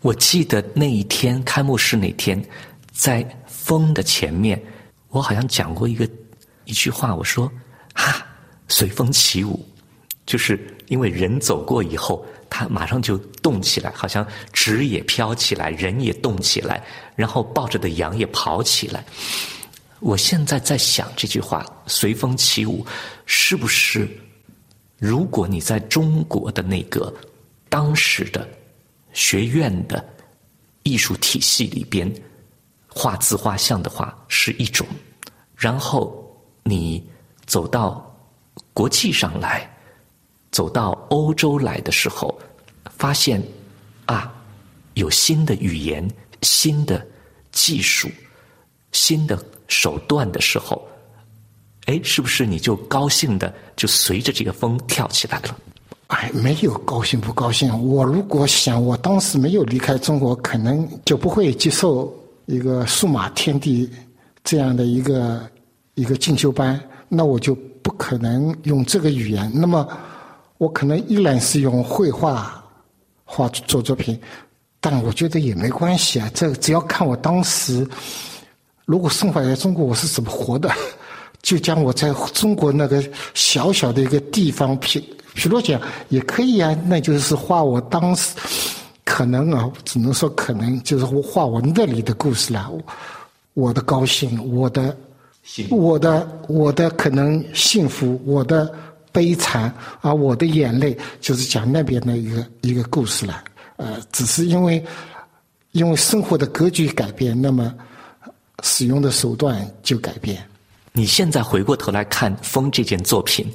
[0.01, 2.43] 我记得那一天开幕式那天，
[2.93, 4.61] 在风的前面，
[5.09, 6.09] 我好像讲过一个
[6.65, 7.51] 一句话，我说
[7.95, 8.25] ：“哈，
[8.69, 9.65] 随风起舞。”
[10.25, 16.83] 就是因为人走过以后，它马上就动起来，好像纸也飘起来，人也动起来，
[17.17, 19.05] 然后抱着的羊也跑起来。
[19.99, 22.87] 我现在在想这句话“随风起舞”
[23.27, 24.09] 是不是？
[25.01, 27.13] 如果你在中国的那个
[27.71, 28.47] 当时的
[29.15, 30.07] 学院的
[30.83, 32.13] 艺术体系里边
[32.87, 34.87] 画自画像的话是一种，
[35.57, 36.23] 然后
[36.65, 37.03] 你
[37.47, 38.15] 走到
[38.75, 39.67] 国际上来，
[40.53, 42.39] 走到欧洲来的时候，
[42.91, 43.43] 发现
[44.05, 44.31] 啊
[44.95, 46.07] 有新的语言、
[46.43, 47.05] 新的
[47.53, 48.07] 技术、
[48.93, 50.87] 新的手段的时候。
[51.91, 55.57] 哎，是不是你就高兴的就随着这个风跳起来了？
[56.07, 57.69] 哎，没有高兴不高兴。
[57.85, 62.13] 我如果想，我当时没有离开中国，可能就不会接受
[62.47, 63.91] 一个数码天地
[64.45, 65.41] 这样的一个
[65.95, 66.81] 一个进修班。
[67.09, 69.51] 那我就不可能用这个语言。
[69.53, 69.89] 那么，
[70.59, 72.65] 我可能依然是用绘画
[73.25, 74.17] 画做作品。
[74.81, 76.31] 但我觉得也没关系啊。
[76.33, 77.85] 这只要看我当时
[78.85, 80.73] 如果生活在中国，我是怎么活的。
[81.43, 83.03] 就将我在中国那个
[83.35, 85.03] 小小的一个地方，譬
[85.35, 88.35] 譬如讲也可以啊，那就是画我当时
[89.05, 92.71] 可能啊，只能说可能就是画我那里的故事了。
[93.55, 94.97] 我的高兴，我的，
[95.71, 98.73] 我的我的可能幸福，我的
[99.11, 103.43] 悲惨啊，我的眼泪，就是讲那边的一个一个故事了。
[103.77, 104.83] 呃，只是因为
[105.73, 107.75] 因为生活的格局改变，那么
[108.63, 110.41] 使用的手段就改变。
[110.93, 113.47] 你现在回过头来看《风》这件作品，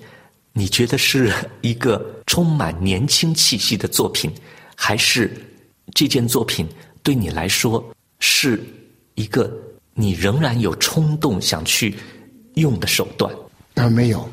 [0.53, 4.31] 你觉得是一个充满年轻气息的作品，
[4.75, 5.31] 还是
[5.93, 6.67] 这件作品
[7.03, 7.83] 对你来说
[8.19, 8.63] 是
[9.15, 9.51] 一个
[9.93, 11.95] 你仍然有冲动想去
[12.55, 13.33] 用的手段？
[13.75, 14.29] 啊，没有，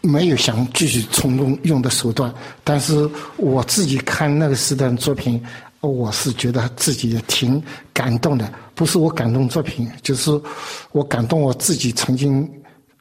[0.00, 2.34] 没有想继续冲动用的手段。
[2.64, 5.40] 但是我自己看那个时代的作品。
[5.82, 7.62] 我是觉得自己挺
[7.94, 10.30] 感动的，不是我感动作品，就是
[10.92, 11.92] 我感动我自己。
[11.92, 12.50] 曾经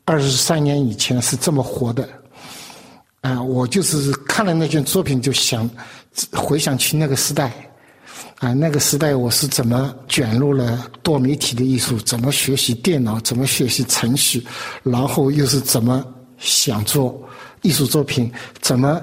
[0.03, 2.05] 二十三年以前是这么活的，
[3.21, 5.69] 啊，我就是看了那件作品，就想
[6.33, 7.53] 回想起那个时代，
[8.39, 14.45] 啊，那个时代我是怎么卷入了多媒体的艺术，怎么学习电脑，怎么学习程序，
[14.83, 16.05] 然后又是怎么
[16.39, 17.17] 想做
[17.61, 19.01] 艺术作品，怎么。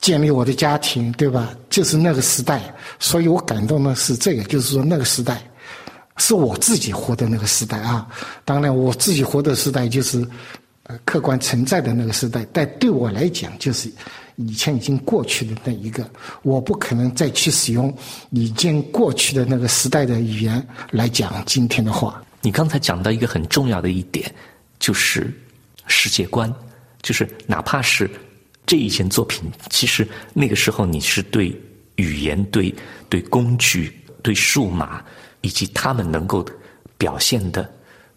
[0.00, 1.52] 建立我的家庭，对吧？
[1.68, 5.42] 就是那个时代，所以我感动的是这个，就是说那个时代，
[6.18, 8.06] 是我自己活的那个时代啊。
[8.44, 10.26] 当然，我自己活的时代就是
[10.82, 13.90] 呃客观存在的那个时代，但对我来讲，就是
[14.36, 16.08] 以前已经过去的那一个，
[16.42, 17.92] 我不可能再去使用
[18.30, 22.22] 已经过去的那个时代的语言来讲今天的话。
[22.42, 24.32] 你刚才讲到一个很重要的一点，
[24.78, 25.32] 就是
[25.86, 26.52] 世界观，
[27.02, 28.10] 就是哪怕是。
[28.66, 31.58] 这一件作品，其实那个时候你是对
[31.96, 32.74] 语言、对
[33.08, 33.90] 对工具、
[34.20, 35.02] 对数码
[35.40, 36.44] 以及他们能够
[36.96, 37.68] 表现的、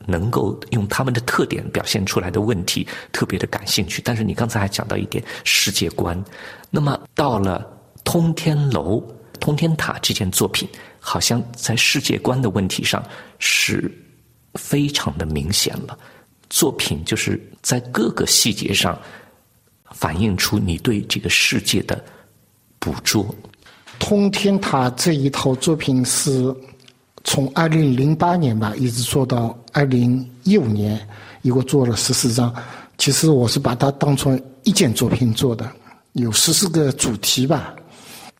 [0.05, 4.01] 能够用他们的特点表现出来的问题特别的感兴趣。
[4.03, 6.21] 但是你刚才还讲到一点世界观，
[6.69, 7.65] 那么到了
[8.03, 9.03] 通天楼、
[9.39, 10.67] 通天塔这件作品，
[10.99, 13.03] 好像在世界观的问题上
[13.39, 13.91] 是
[14.55, 15.97] 非常的明显了。
[16.49, 18.97] 作品就是在各个细节上。
[19.93, 22.01] 反映出你对这个世界的
[22.79, 23.35] 捕捉。
[23.99, 26.43] 通天塔这一套作品是
[27.23, 30.99] 从二零零八年吧，一直做到二零一五年，
[31.41, 32.53] 一共做了十四张。
[32.97, 35.71] 其实我是把它当成一件作品做的，
[36.13, 37.73] 有十四个主题吧。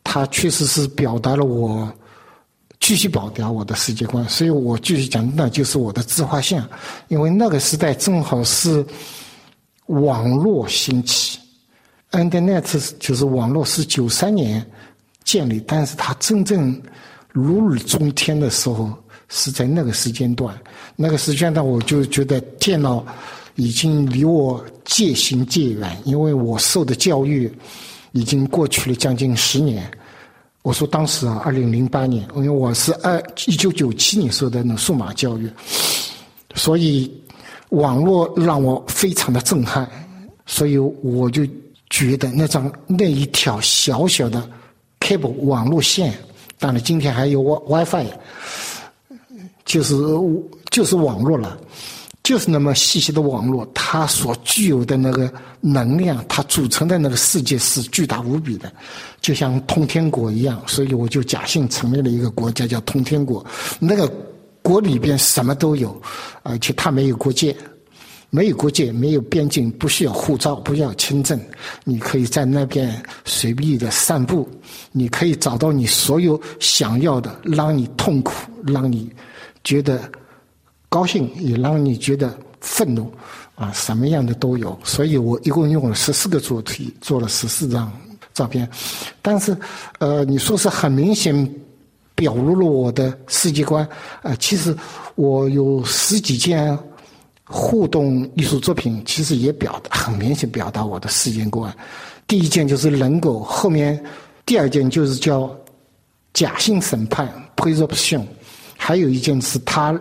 [0.04, 1.90] 它确实是表达了我
[2.80, 6.68] 继续保掉我的世界观，所以我继续讲，那就是我的自画像。
[7.08, 8.84] 因为那个时代正好是
[9.86, 11.38] 网络兴起。
[12.10, 14.64] Internet 就是网络是九三年
[15.24, 16.80] 建立，但是它真正
[17.32, 18.92] 如日中天的时候
[19.28, 20.54] 是在那个时间段。
[20.94, 23.04] 那个时间段，我就觉得电脑
[23.56, 27.50] 已经离我渐行渐远，因为我受的教育
[28.12, 29.90] 已经过去了将近十年。
[30.62, 35.50] 我说当时啊，二零零八年，因为我是二一九九七年受的那数码教育，
[36.54, 37.10] 所以
[37.70, 39.90] 网络让我非常的震撼，
[40.46, 41.44] 所以我就
[41.90, 44.48] 觉得那张那一条小小的
[45.00, 46.14] cable 网络线，
[46.62, 48.06] 当然今天还有 WiFi，
[49.64, 49.96] 就是
[50.70, 51.58] 就是网络了。
[52.22, 55.28] 就是那么细细的网络，它所具有的那个
[55.60, 58.72] 能量，它组成的那个世界是巨大无比的，
[59.20, 60.62] 就像通天国一样。
[60.64, 63.44] 所以我就假性成立了一个国家，叫通天国。
[63.80, 64.08] 那个
[64.62, 66.00] 国里边什么都有，
[66.44, 67.56] 而且它没有国界，
[68.34, 71.38] 没有国界，没有边境，不需要护照，不需要签证，
[71.84, 72.90] 你可以在那边
[73.26, 74.48] 随意的散步，
[74.90, 78.32] 你可以找到你所有想要的，让你痛苦，
[78.66, 79.08] 让你
[79.62, 80.00] 觉得。
[80.88, 83.10] 高兴也让你觉得愤怒，
[83.54, 84.78] 啊，什么样的都有。
[84.84, 87.90] 所以我一共用了十四个主题，做了十四张
[88.34, 88.68] 照片。
[89.22, 89.56] 但是，
[90.00, 91.34] 呃，你说是很明显
[92.14, 93.88] 表露了我的世界观，
[94.22, 94.76] 呃，其实
[95.14, 96.78] 我有十几件
[97.52, 101.72] 互动艺术作品，其实也表达很明显表达我的世界观。
[102.26, 104.02] 第一件就是人狗，后面
[104.46, 105.54] 第二件就是叫
[106.32, 108.24] 假性审判 （presumption），
[108.76, 110.00] 还有一件是他。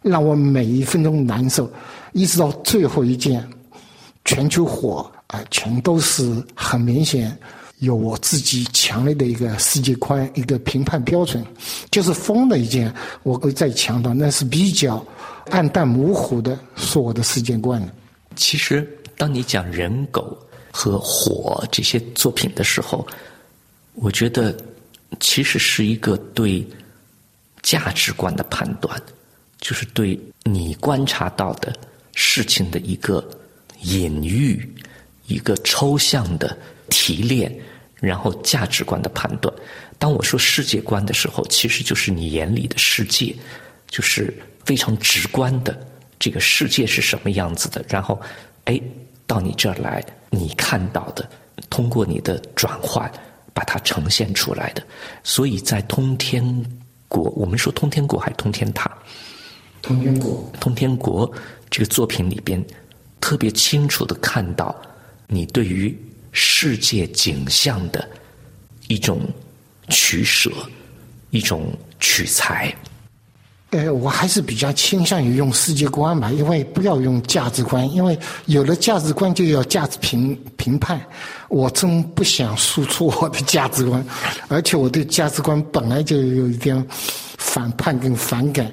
[0.00, 1.70] 让我每一分钟难受，
[2.12, 3.48] 一直到最后一件，
[4.24, 7.38] 全球火啊，全都是很明显
[7.78, 11.44] 有我自己强烈的一个世界观、一个评判标准。
[11.92, 15.06] 就是疯的一件，我会再强调，那是比较
[15.50, 17.82] 暗淡模糊的，是我的世界观。
[18.36, 18.86] 其实，
[19.16, 20.38] 当你讲人狗
[20.70, 23.06] 和火这些作品的时候，
[23.94, 24.56] 我觉得
[25.20, 26.66] 其实是一个对
[27.62, 29.00] 价值观的判断。
[29.60, 31.72] 就是对你观察到的
[32.16, 33.24] 事情的一个
[33.82, 34.68] 隐喻，
[35.28, 37.54] 一个抽象的提炼，
[38.00, 39.54] 然后价值观的判断。
[40.00, 43.36] 当我说世界观的时候，其实就是你眼里的世界，
[43.86, 44.34] 就是
[44.64, 45.86] 非常直观的
[46.18, 47.84] 这个世界是什么样子的。
[47.88, 48.20] 然后，
[48.64, 48.80] 哎，
[49.26, 51.28] 到你这儿来，你看到的，
[51.68, 53.10] 通过你的转换，
[53.52, 54.82] 把它呈现出来的。
[55.22, 56.42] 所以在通天
[57.08, 58.90] 国，我们说通天国还是通天塔？
[59.82, 61.30] 通天国，通天国
[61.68, 62.64] 这个作品里边，
[63.20, 64.74] 特别清楚的看到
[65.26, 65.96] 你对于
[66.30, 68.08] 世界景象的
[68.86, 69.20] 一种
[69.88, 70.50] 取舍，
[71.30, 72.72] 一种取材。
[73.72, 78.16] 呃，我还是比较倾向于用世界观吧，因为不要用价值观，因为
[78.46, 81.00] 有了价值观就要价值评评判。
[81.48, 84.04] 我真不想输出我的价值观，
[84.48, 86.86] 而且我对价值观本来就有一点
[87.38, 88.70] 反叛跟反感，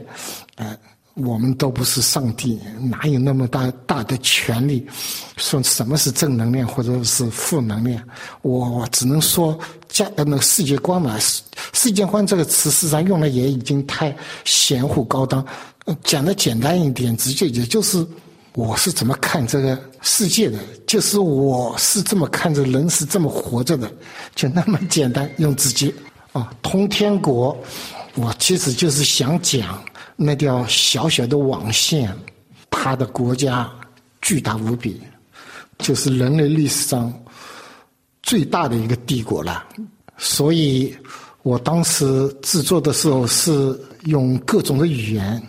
[0.55, 0.77] 呃。
[1.15, 4.87] 我们都不是上帝，哪有那么大大的权利
[5.35, 8.01] 说什么是正能量或者是负能量？
[8.41, 9.59] 我只能说，
[9.99, 11.41] 价呃那个世界观嘛，世
[11.73, 15.45] 世界观这个词，实际上用的也已经太玄乎高档。
[16.03, 18.05] 讲的简单一点，直接也就是
[18.53, 23.91] 我是怎么看这个世界的，就是我是这么看着人是这么活着的，
[24.35, 25.29] 就那么 简单。
[25.37, 25.93] 用直接
[26.31, 27.57] 啊，通天国，
[28.15, 29.83] 我其实就是想讲。
[30.21, 32.13] 那条小小的网线，
[32.69, 33.71] 它的国家
[34.21, 35.01] 巨大无比，
[35.77, 37.11] 就是人类历史上
[38.29, 39.65] 最大的一个帝国了。
[40.19, 40.95] 所以
[41.41, 45.41] 我当时制作的时候是用各种的语言，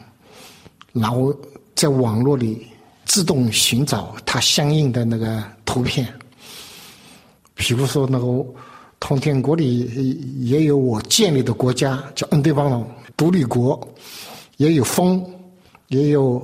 [0.95, 1.31] 然后
[1.75, 2.67] 在网络里
[3.05, 6.09] 自动寻找它相应的那个图片。
[7.55, 8.27] 比如说，那个
[8.99, 9.85] 通天国里
[10.41, 13.79] 也有我建立的国家，叫恩德邦隆独立国。
[14.57, 15.23] 也有风，
[15.89, 16.43] 也有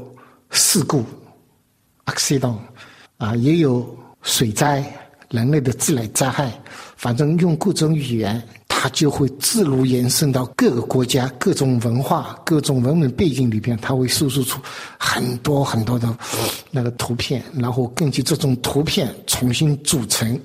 [0.50, 1.02] 事故
[2.04, 2.58] ，accident，
[3.16, 3.86] 啊，也有
[4.20, 4.84] 水灾，
[5.30, 6.52] 人类的自然灾害。
[6.96, 14.60] 反正用各种语言，它就会自如延伸到各个国家、各种文化、各种文明背景里边，它会输出出
[14.98, 16.16] 很多很多的
[16.70, 20.40] 那个图片，然后根据这种图片重新组成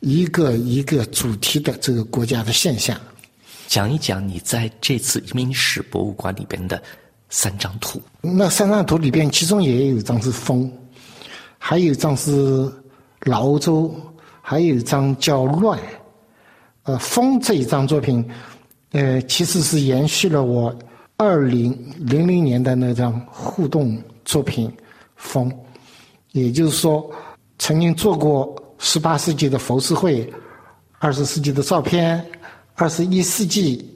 [0.00, 2.98] 一个一个主题的这个国家的现象。
[3.68, 6.82] 讲一讲你在这次移民史博物馆里边的。
[7.34, 10.70] 三张图，那三张图里边，其中也有一张是风，
[11.56, 12.70] 还有一张是
[13.22, 13.90] 老欧洲，
[14.42, 15.78] 还有一张叫乱。
[16.82, 18.28] 呃，风这一张作品，
[18.90, 20.76] 呃，其实是延续了我
[21.16, 24.70] 二零零零年的那张互动作品
[25.16, 25.50] 风，
[26.32, 27.08] 也就是说，
[27.58, 30.30] 曾经做过十八世纪的浮世绘，
[30.98, 32.22] 二十世纪的照片，
[32.74, 33.88] 二十一世纪。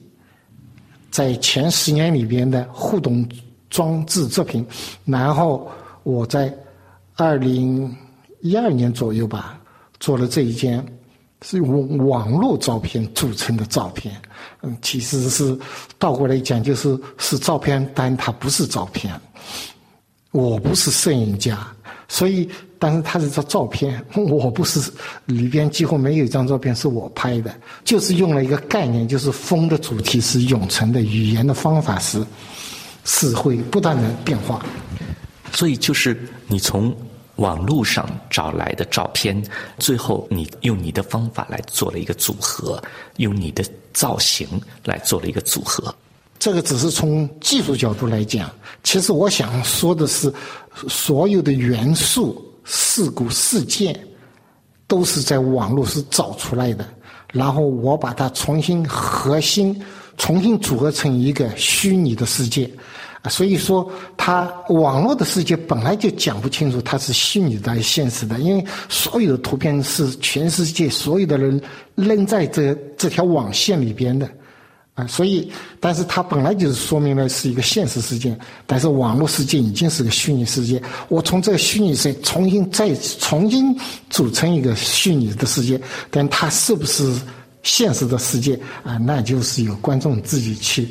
[1.08, 3.26] 在前十年里边的互动
[3.70, 4.66] 装置作品，
[5.06, 5.66] 然后
[6.02, 6.54] 我在
[7.14, 7.96] 二零
[8.42, 9.58] 一二年左右吧，
[10.00, 10.84] 做了这一件
[11.42, 14.14] 是用网络照片组成的照片。
[14.62, 15.58] 嗯，其实是
[15.98, 19.12] 倒过来讲，就是是照片，但它不是照片。
[20.32, 21.66] 我不是摄影家，
[22.08, 22.46] 所以，
[22.78, 24.92] 但是它是张照片， 我不是
[25.24, 32.22] 里边几乎没有一张照片是我拍的，就是用了一个概念，就是风的主题是永存的，语言的方法是
[33.04, 34.62] 是会不断的变化，
[35.52, 36.94] 所以就是你从
[37.36, 39.42] 网络上找来的照片，
[39.78, 42.82] 最后你用你的方法来做了一个组合，
[43.16, 44.48] 用你的造型
[44.84, 45.94] 来做了一个组合。
[46.38, 48.50] 这个只是从技术角度来讲，
[48.82, 50.32] 其实我想说的是，
[50.88, 53.98] 所有的元素、事故、事件，
[54.86, 56.86] 都是在网络是找出来的，
[57.32, 59.82] 然后我把它重新核心、
[60.16, 62.70] 重新组合成一个虚拟的世界。
[63.28, 71.60] 所以说，它网络的世界本来就讲不清楚它是虚拟的还是现实的，因为所有的图片是全世界所有的人
[71.96, 74.30] 扔在这这条网线里边的。
[74.94, 80.80] 啊，所以，但是它本来就是说明了是一个现实世界，但是网络世界已经是个虚拟世界。
[81.08, 83.76] 我从这个虚拟世界重新再重新
[84.08, 85.78] 组成一个虚拟的世界，
[86.10, 87.12] 但它是不是
[87.66, 88.96] 现实的世界啊？
[88.96, 90.88] 那就是由观众自己去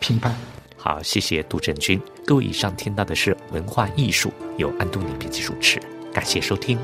[0.00, 0.36] 评判。
[0.76, 1.98] 好，谢谢杜振军。
[2.26, 5.80] 各位，以上听到的是文化艺术，由安东尼编辑主持，
[6.12, 6.78] 感谢收听。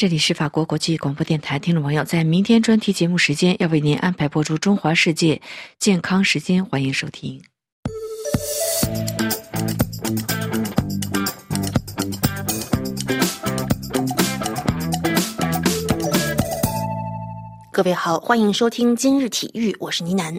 [0.00, 5.42] 这里是法国国际广播电台，听众朋友，在明天专题节目时间要为您安排播出《中华世界
[5.78, 7.42] 健康时间》，欢迎收听。
[17.80, 20.38] 各位好，欢迎收听今日体育，我是倪楠。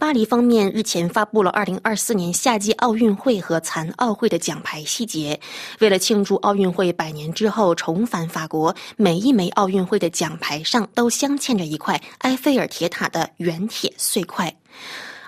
[0.00, 5.38] 巴黎方面日前发布了二零二四年夏季奥运会和残奥会的奖牌细节。
[5.78, 14.52] 为了庆祝奥运会百年之后重返法国，每一枚奥运会的奖牌上都镶嵌着一块埃菲尔铁塔的原铁碎块。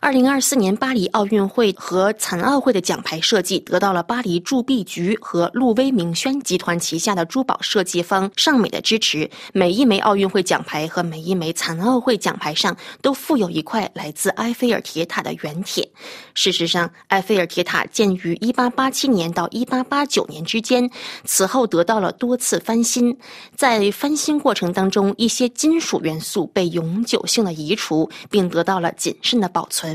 [0.05, 9.31] 二零二四年巴黎奥运会和残奥会的奖牌设计得到了巴黎铸币局和路威明轩集团旗下的珠宝设计方尚美的支持。
[9.55, 15.91] 每一枚奥运会奖牌和每一枚残奥会奖牌上都附有一块来自埃菲尔铁塔的原铁。
[16.35, 20.91] 事实上，埃菲尔铁塔建于一八八七年到一八八九年之间，
[21.25, 23.17] 此后得到了多次翻新。
[23.57, 29.94] 在翻新过程当中，一些金属元素被永久性的移除，并得到了谨慎的保存。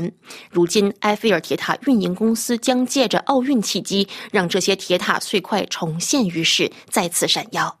[0.50, 7.78] 如今，埃菲尔铁塔运营公司将借着奥运契机，让这些铁塔碎块重现于世，再次闪耀。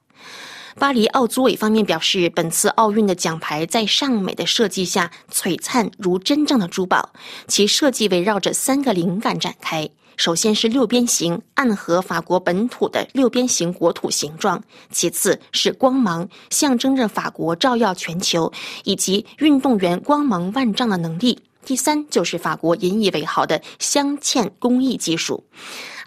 [0.78, 7.10] 巴黎奥组委方面表示，本次奥运的奖牌在尚美的设计下璀璨如真正的珠宝。
[7.48, 14.58] 其设计围绕着三个灵感展开：首先是六边形，暗合法国本土的六边形国土形状；
[14.90, 18.50] 其次是光芒，象征着法国照耀全球
[18.84, 21.36] 以及运动员光芒万丈的能力。
[21.70, 25.44] 第三就是法国引以为豪的镶嵌工艺技术。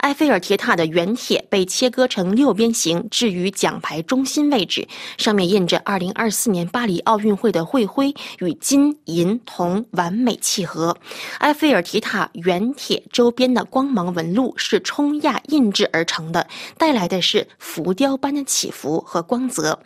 [0.03, 4.85] 埃菲尔铁塔的原铁被切割成六边形，置于奖牌中心位置，
[5.17, 10.95] 上面印着2024年巴黎奥运会的会徽，与金银铜完美契合。
[11.39, 16.45] 埃菲尔铁塔原铁周边的光芒纹路是冲压印制而成的，
[16.77, 19.79] 带来的是浮雕般的起伏和光泽。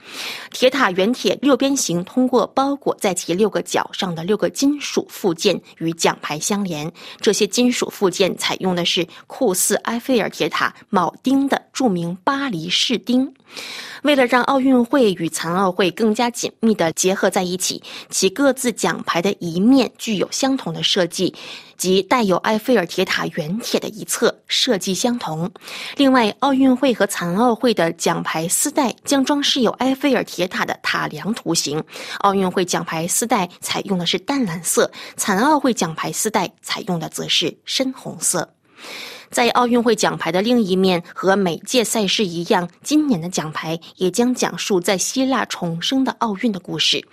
[0.52, 6.92] 铁塔原铁六边形通过包裹在其六个角上的六个金属附件与奖牌相连，
[7.22, 10.02] 这些金属附件采用的是酷似埃。
[10.08, 13.34] 菲尔铁塔铆钉的著名巴黎士钉，
[14.04, 21.36] 为了让奥运会与残奥会更加紧密的结合在一起，其各自奖牌的一面具有相同的设计，
[21.76, 25.52] 即带有埃菲尔铁塔原铁的一侧设计相同。
[25.98, 31.84] 另外，奥运会和残奥会的奖牌丝带将装饰有埃菲尔铁塔的塔梁图形。
[32.20, 38.54] 奥运会奖牌丝带采用的是淡蓝色，残奥会奖牌丝带采用的则是深红色。
[39.30, 47.06] 在奥运会奖牌的另一面，和每届赛事一样，今年的奖牌也将讲述在希腊重生的奥运的故事。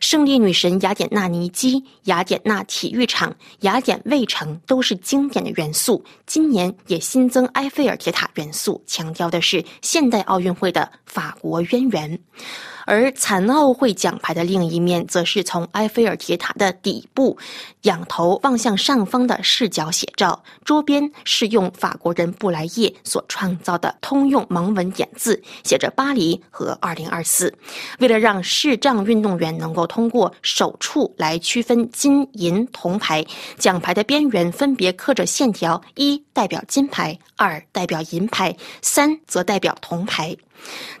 [0.00, 6.04] 胜利女神雅典娜尼基、雅典娜体育场、雅典卫城都是经典的元素。
[6.26, 12.18] 今年也新增埃菲尔铁塔元素，强调的是现代奥运会的法国渊源。
[12.86, 17.36] 而残奥会奖牌的另一面，则是从埃菲尔铁塔的底部
[17.82, 21.72] 仰头望向上方的视角写照，桌边是用。
[21.82, 27.52] 法国人布莱叶所创造的通用盲文点字，写着“巴黎”和“二零二四”。
[27.98, 33.24] 为了让视障运动员能够通过手触来区分金银铜牌，
[33.58, 40.36] 奖牌的边缘分别刻着线条：一代表金牌，二代表银牌，三则代表铜牌。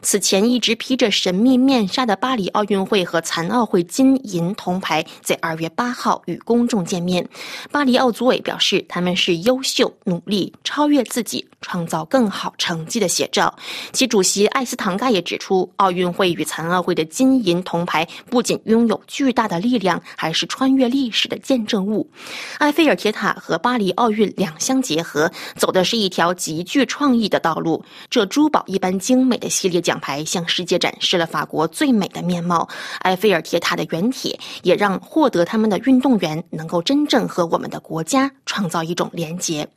[0.00, 7.26] 此前一直披着神秘面纱的巴黎奥运会和残奥会金银铜牌，在二月八号与公众见面。
[7.70, 13.54] 巴黎奥组委表示，他们是优秀、努力、超越自己、创造更好成绩的写照。
[13.92, 22.10] 其主席艾斯唐盖也指出，奥运会与残奥会的金银铜牌不仅拥有巨大的力量，还是穿越历史的见证物。
[22.58, 27.84] 埃菲尔铁塔和巴黎奥运两相结合，走的是一条极具创意的道路。
[28.10, 29.51] 这珠宝一般精美的。
[29.52, 32.66] 系列奖牌向世界展示了法国最美的面貌。
[33.00, 39.68] 埃菲尔铁塔的原铁也让获得他们的运动员能够真正和我们的国家创造一种连结。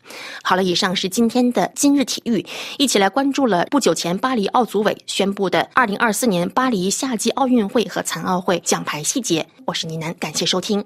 [0.41, 2.45] 好了，以上是今天的今日体育，
[2.77, 9.45] 一起来关注了不久前巴黎奥组委宣布的二零二四年巴黎夏季奥运会和残奥会奖牌细节。
[9.65, 10.83] 我是倪楠，感谢收听。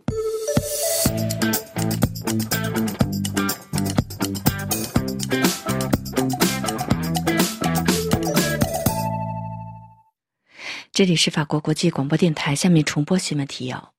[10.99, 13.93] 这里是法国国际广播电台，下面重播新闻提要。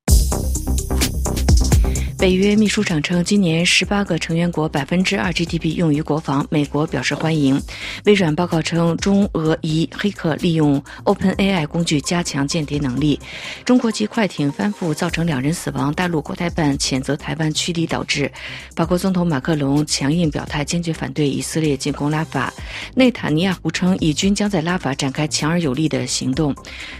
[2.21, 7.59] 北约秘书长称，今年十八个成员国百分之二 GDP 用于国防，美国表示欢迎。
[8.05, 13.19] 微软报告称，中俄疑黑客利用 OpenAI 工具加强间谍能力。
[13.65, 18.31] 中国籍快艇翻覆造成两人死亡，大陆国台办谴责台湾驱离导致。
[18.77, 22.53] 法国总统马克龙强硬表态，坚决反对以色列进攻拉法。
[22.95, 26.55] 内塔尼亚胡称，以军将在拉法展开强而有力的行动。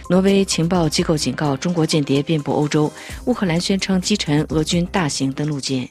[0.09, 2.91] 挪威情报机构警告，中国间谍遍布欧洲。
[3.25, 5.10] 乌克兰宣称击沉俄军大。
[5.11, 5.87] 行登陆舰。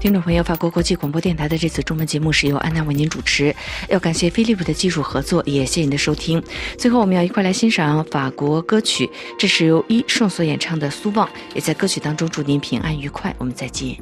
[0.00, 3.56] 听众朋友，法国国际广播电台的这次中文节目是由安娜为您主持，
[3.88, 6.42] 要感谢飞利浦的技术合作，也谢谢您的收听。
[6.76, 9.08] 最后，我们要一块来欣赏法国歌曲，
[9.38, 13.34] 这是由伊圣所演唱的《苏望》，也在歌曲当中祝您平安愉快。
[13.38, 13.96] 我们再见。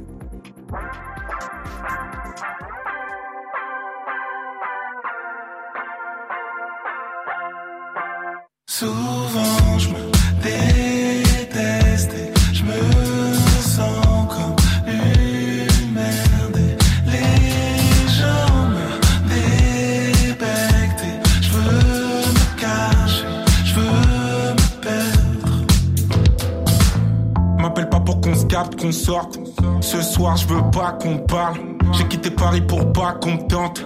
[8.75, 10.01] Souvent je me
[10.43, 12.17] déteste
[12.55, 12.73] je me
[13.61, 14.57] sens comme
[14.87, 16.59] une merde.
[17.05, 18.89] Les gens me
[19.29, 21.05] débectent
[21.43, 23.27] je veux me cacher,
[23.67, 25.53] je veux me perdre.
[27.59, 29.39] M'appelle pas pour qu'on se capte, qu'on sorte.
[29.83, 31.59] Ce soir je veux pas qu'on parle.
[31.93, 33.85] J'ai quitté Paris pour pas qu'on tente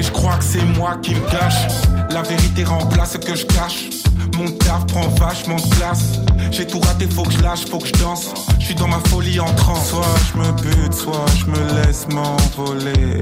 [0.00, 1.66] Mais je crois que c'est moi qui me cache
[2.08, 3.90] La vérité remplace ce que je cache
[4.38, 6.20] mon taf prend vachement de place.
[6.50, 8.30] J'ai tout raté, faut que je lâche, faut que je danse.
[8.58, 9.90] Je suis dans ma folie en transe.
[9.90, 13.20] Soit je me bute, soit je me laisse m'envoler.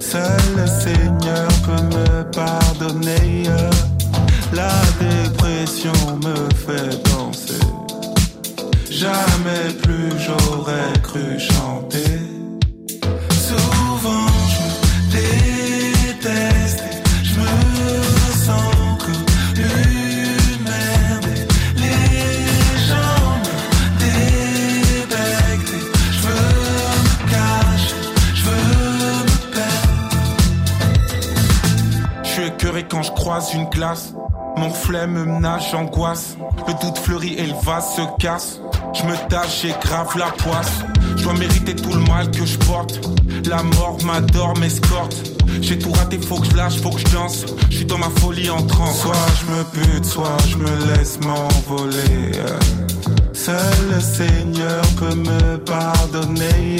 [0.00, 1.87] Seul le Seigneur peut
[34.56, 36.36] Mon reflet me menage, j'angoisse.
[36.66, 38.60] Le doute fleurit et le vase se casse.
[38.92, 40.80] Je me tâche, j'ai grave la poisse.
[41.16, 42.98] Je dois mériter tout le mal que je porte.
[43.46, 45.14] La mort m'adore, m'escorte.
[45.60, 47.44] J'ai tout raté, faut que je lâche, faut que je danse.
[47.70, 49.00] Je suis dans ma folie en transe.
[49.00, 52.32] Soit je me bute, soit je me laisse m'envoler.
[53.32, 53.56] Seul
[53.94, 56.78] le Seigneur peut me pardonner.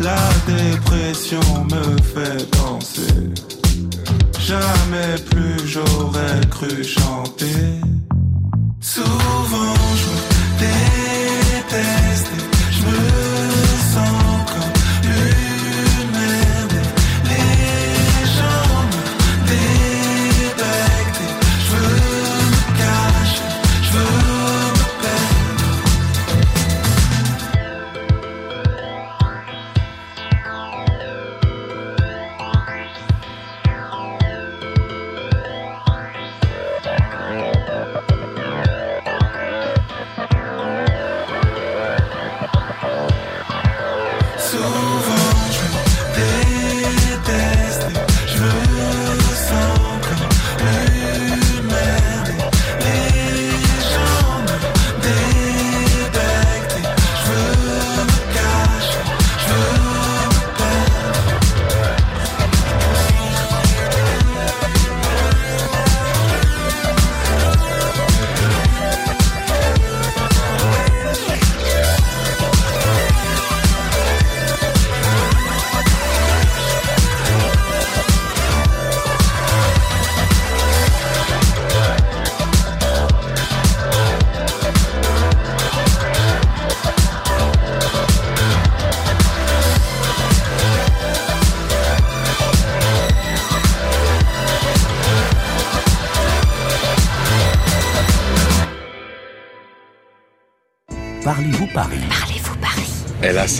[0.00, 0.16] La
[0.46, 1.40] dépression
[1.70, 3.51] me fait danser.
[4.44, 7.80] Jamais plus j'aurais cru chanter.
[8.80, 10.22] Souvent je me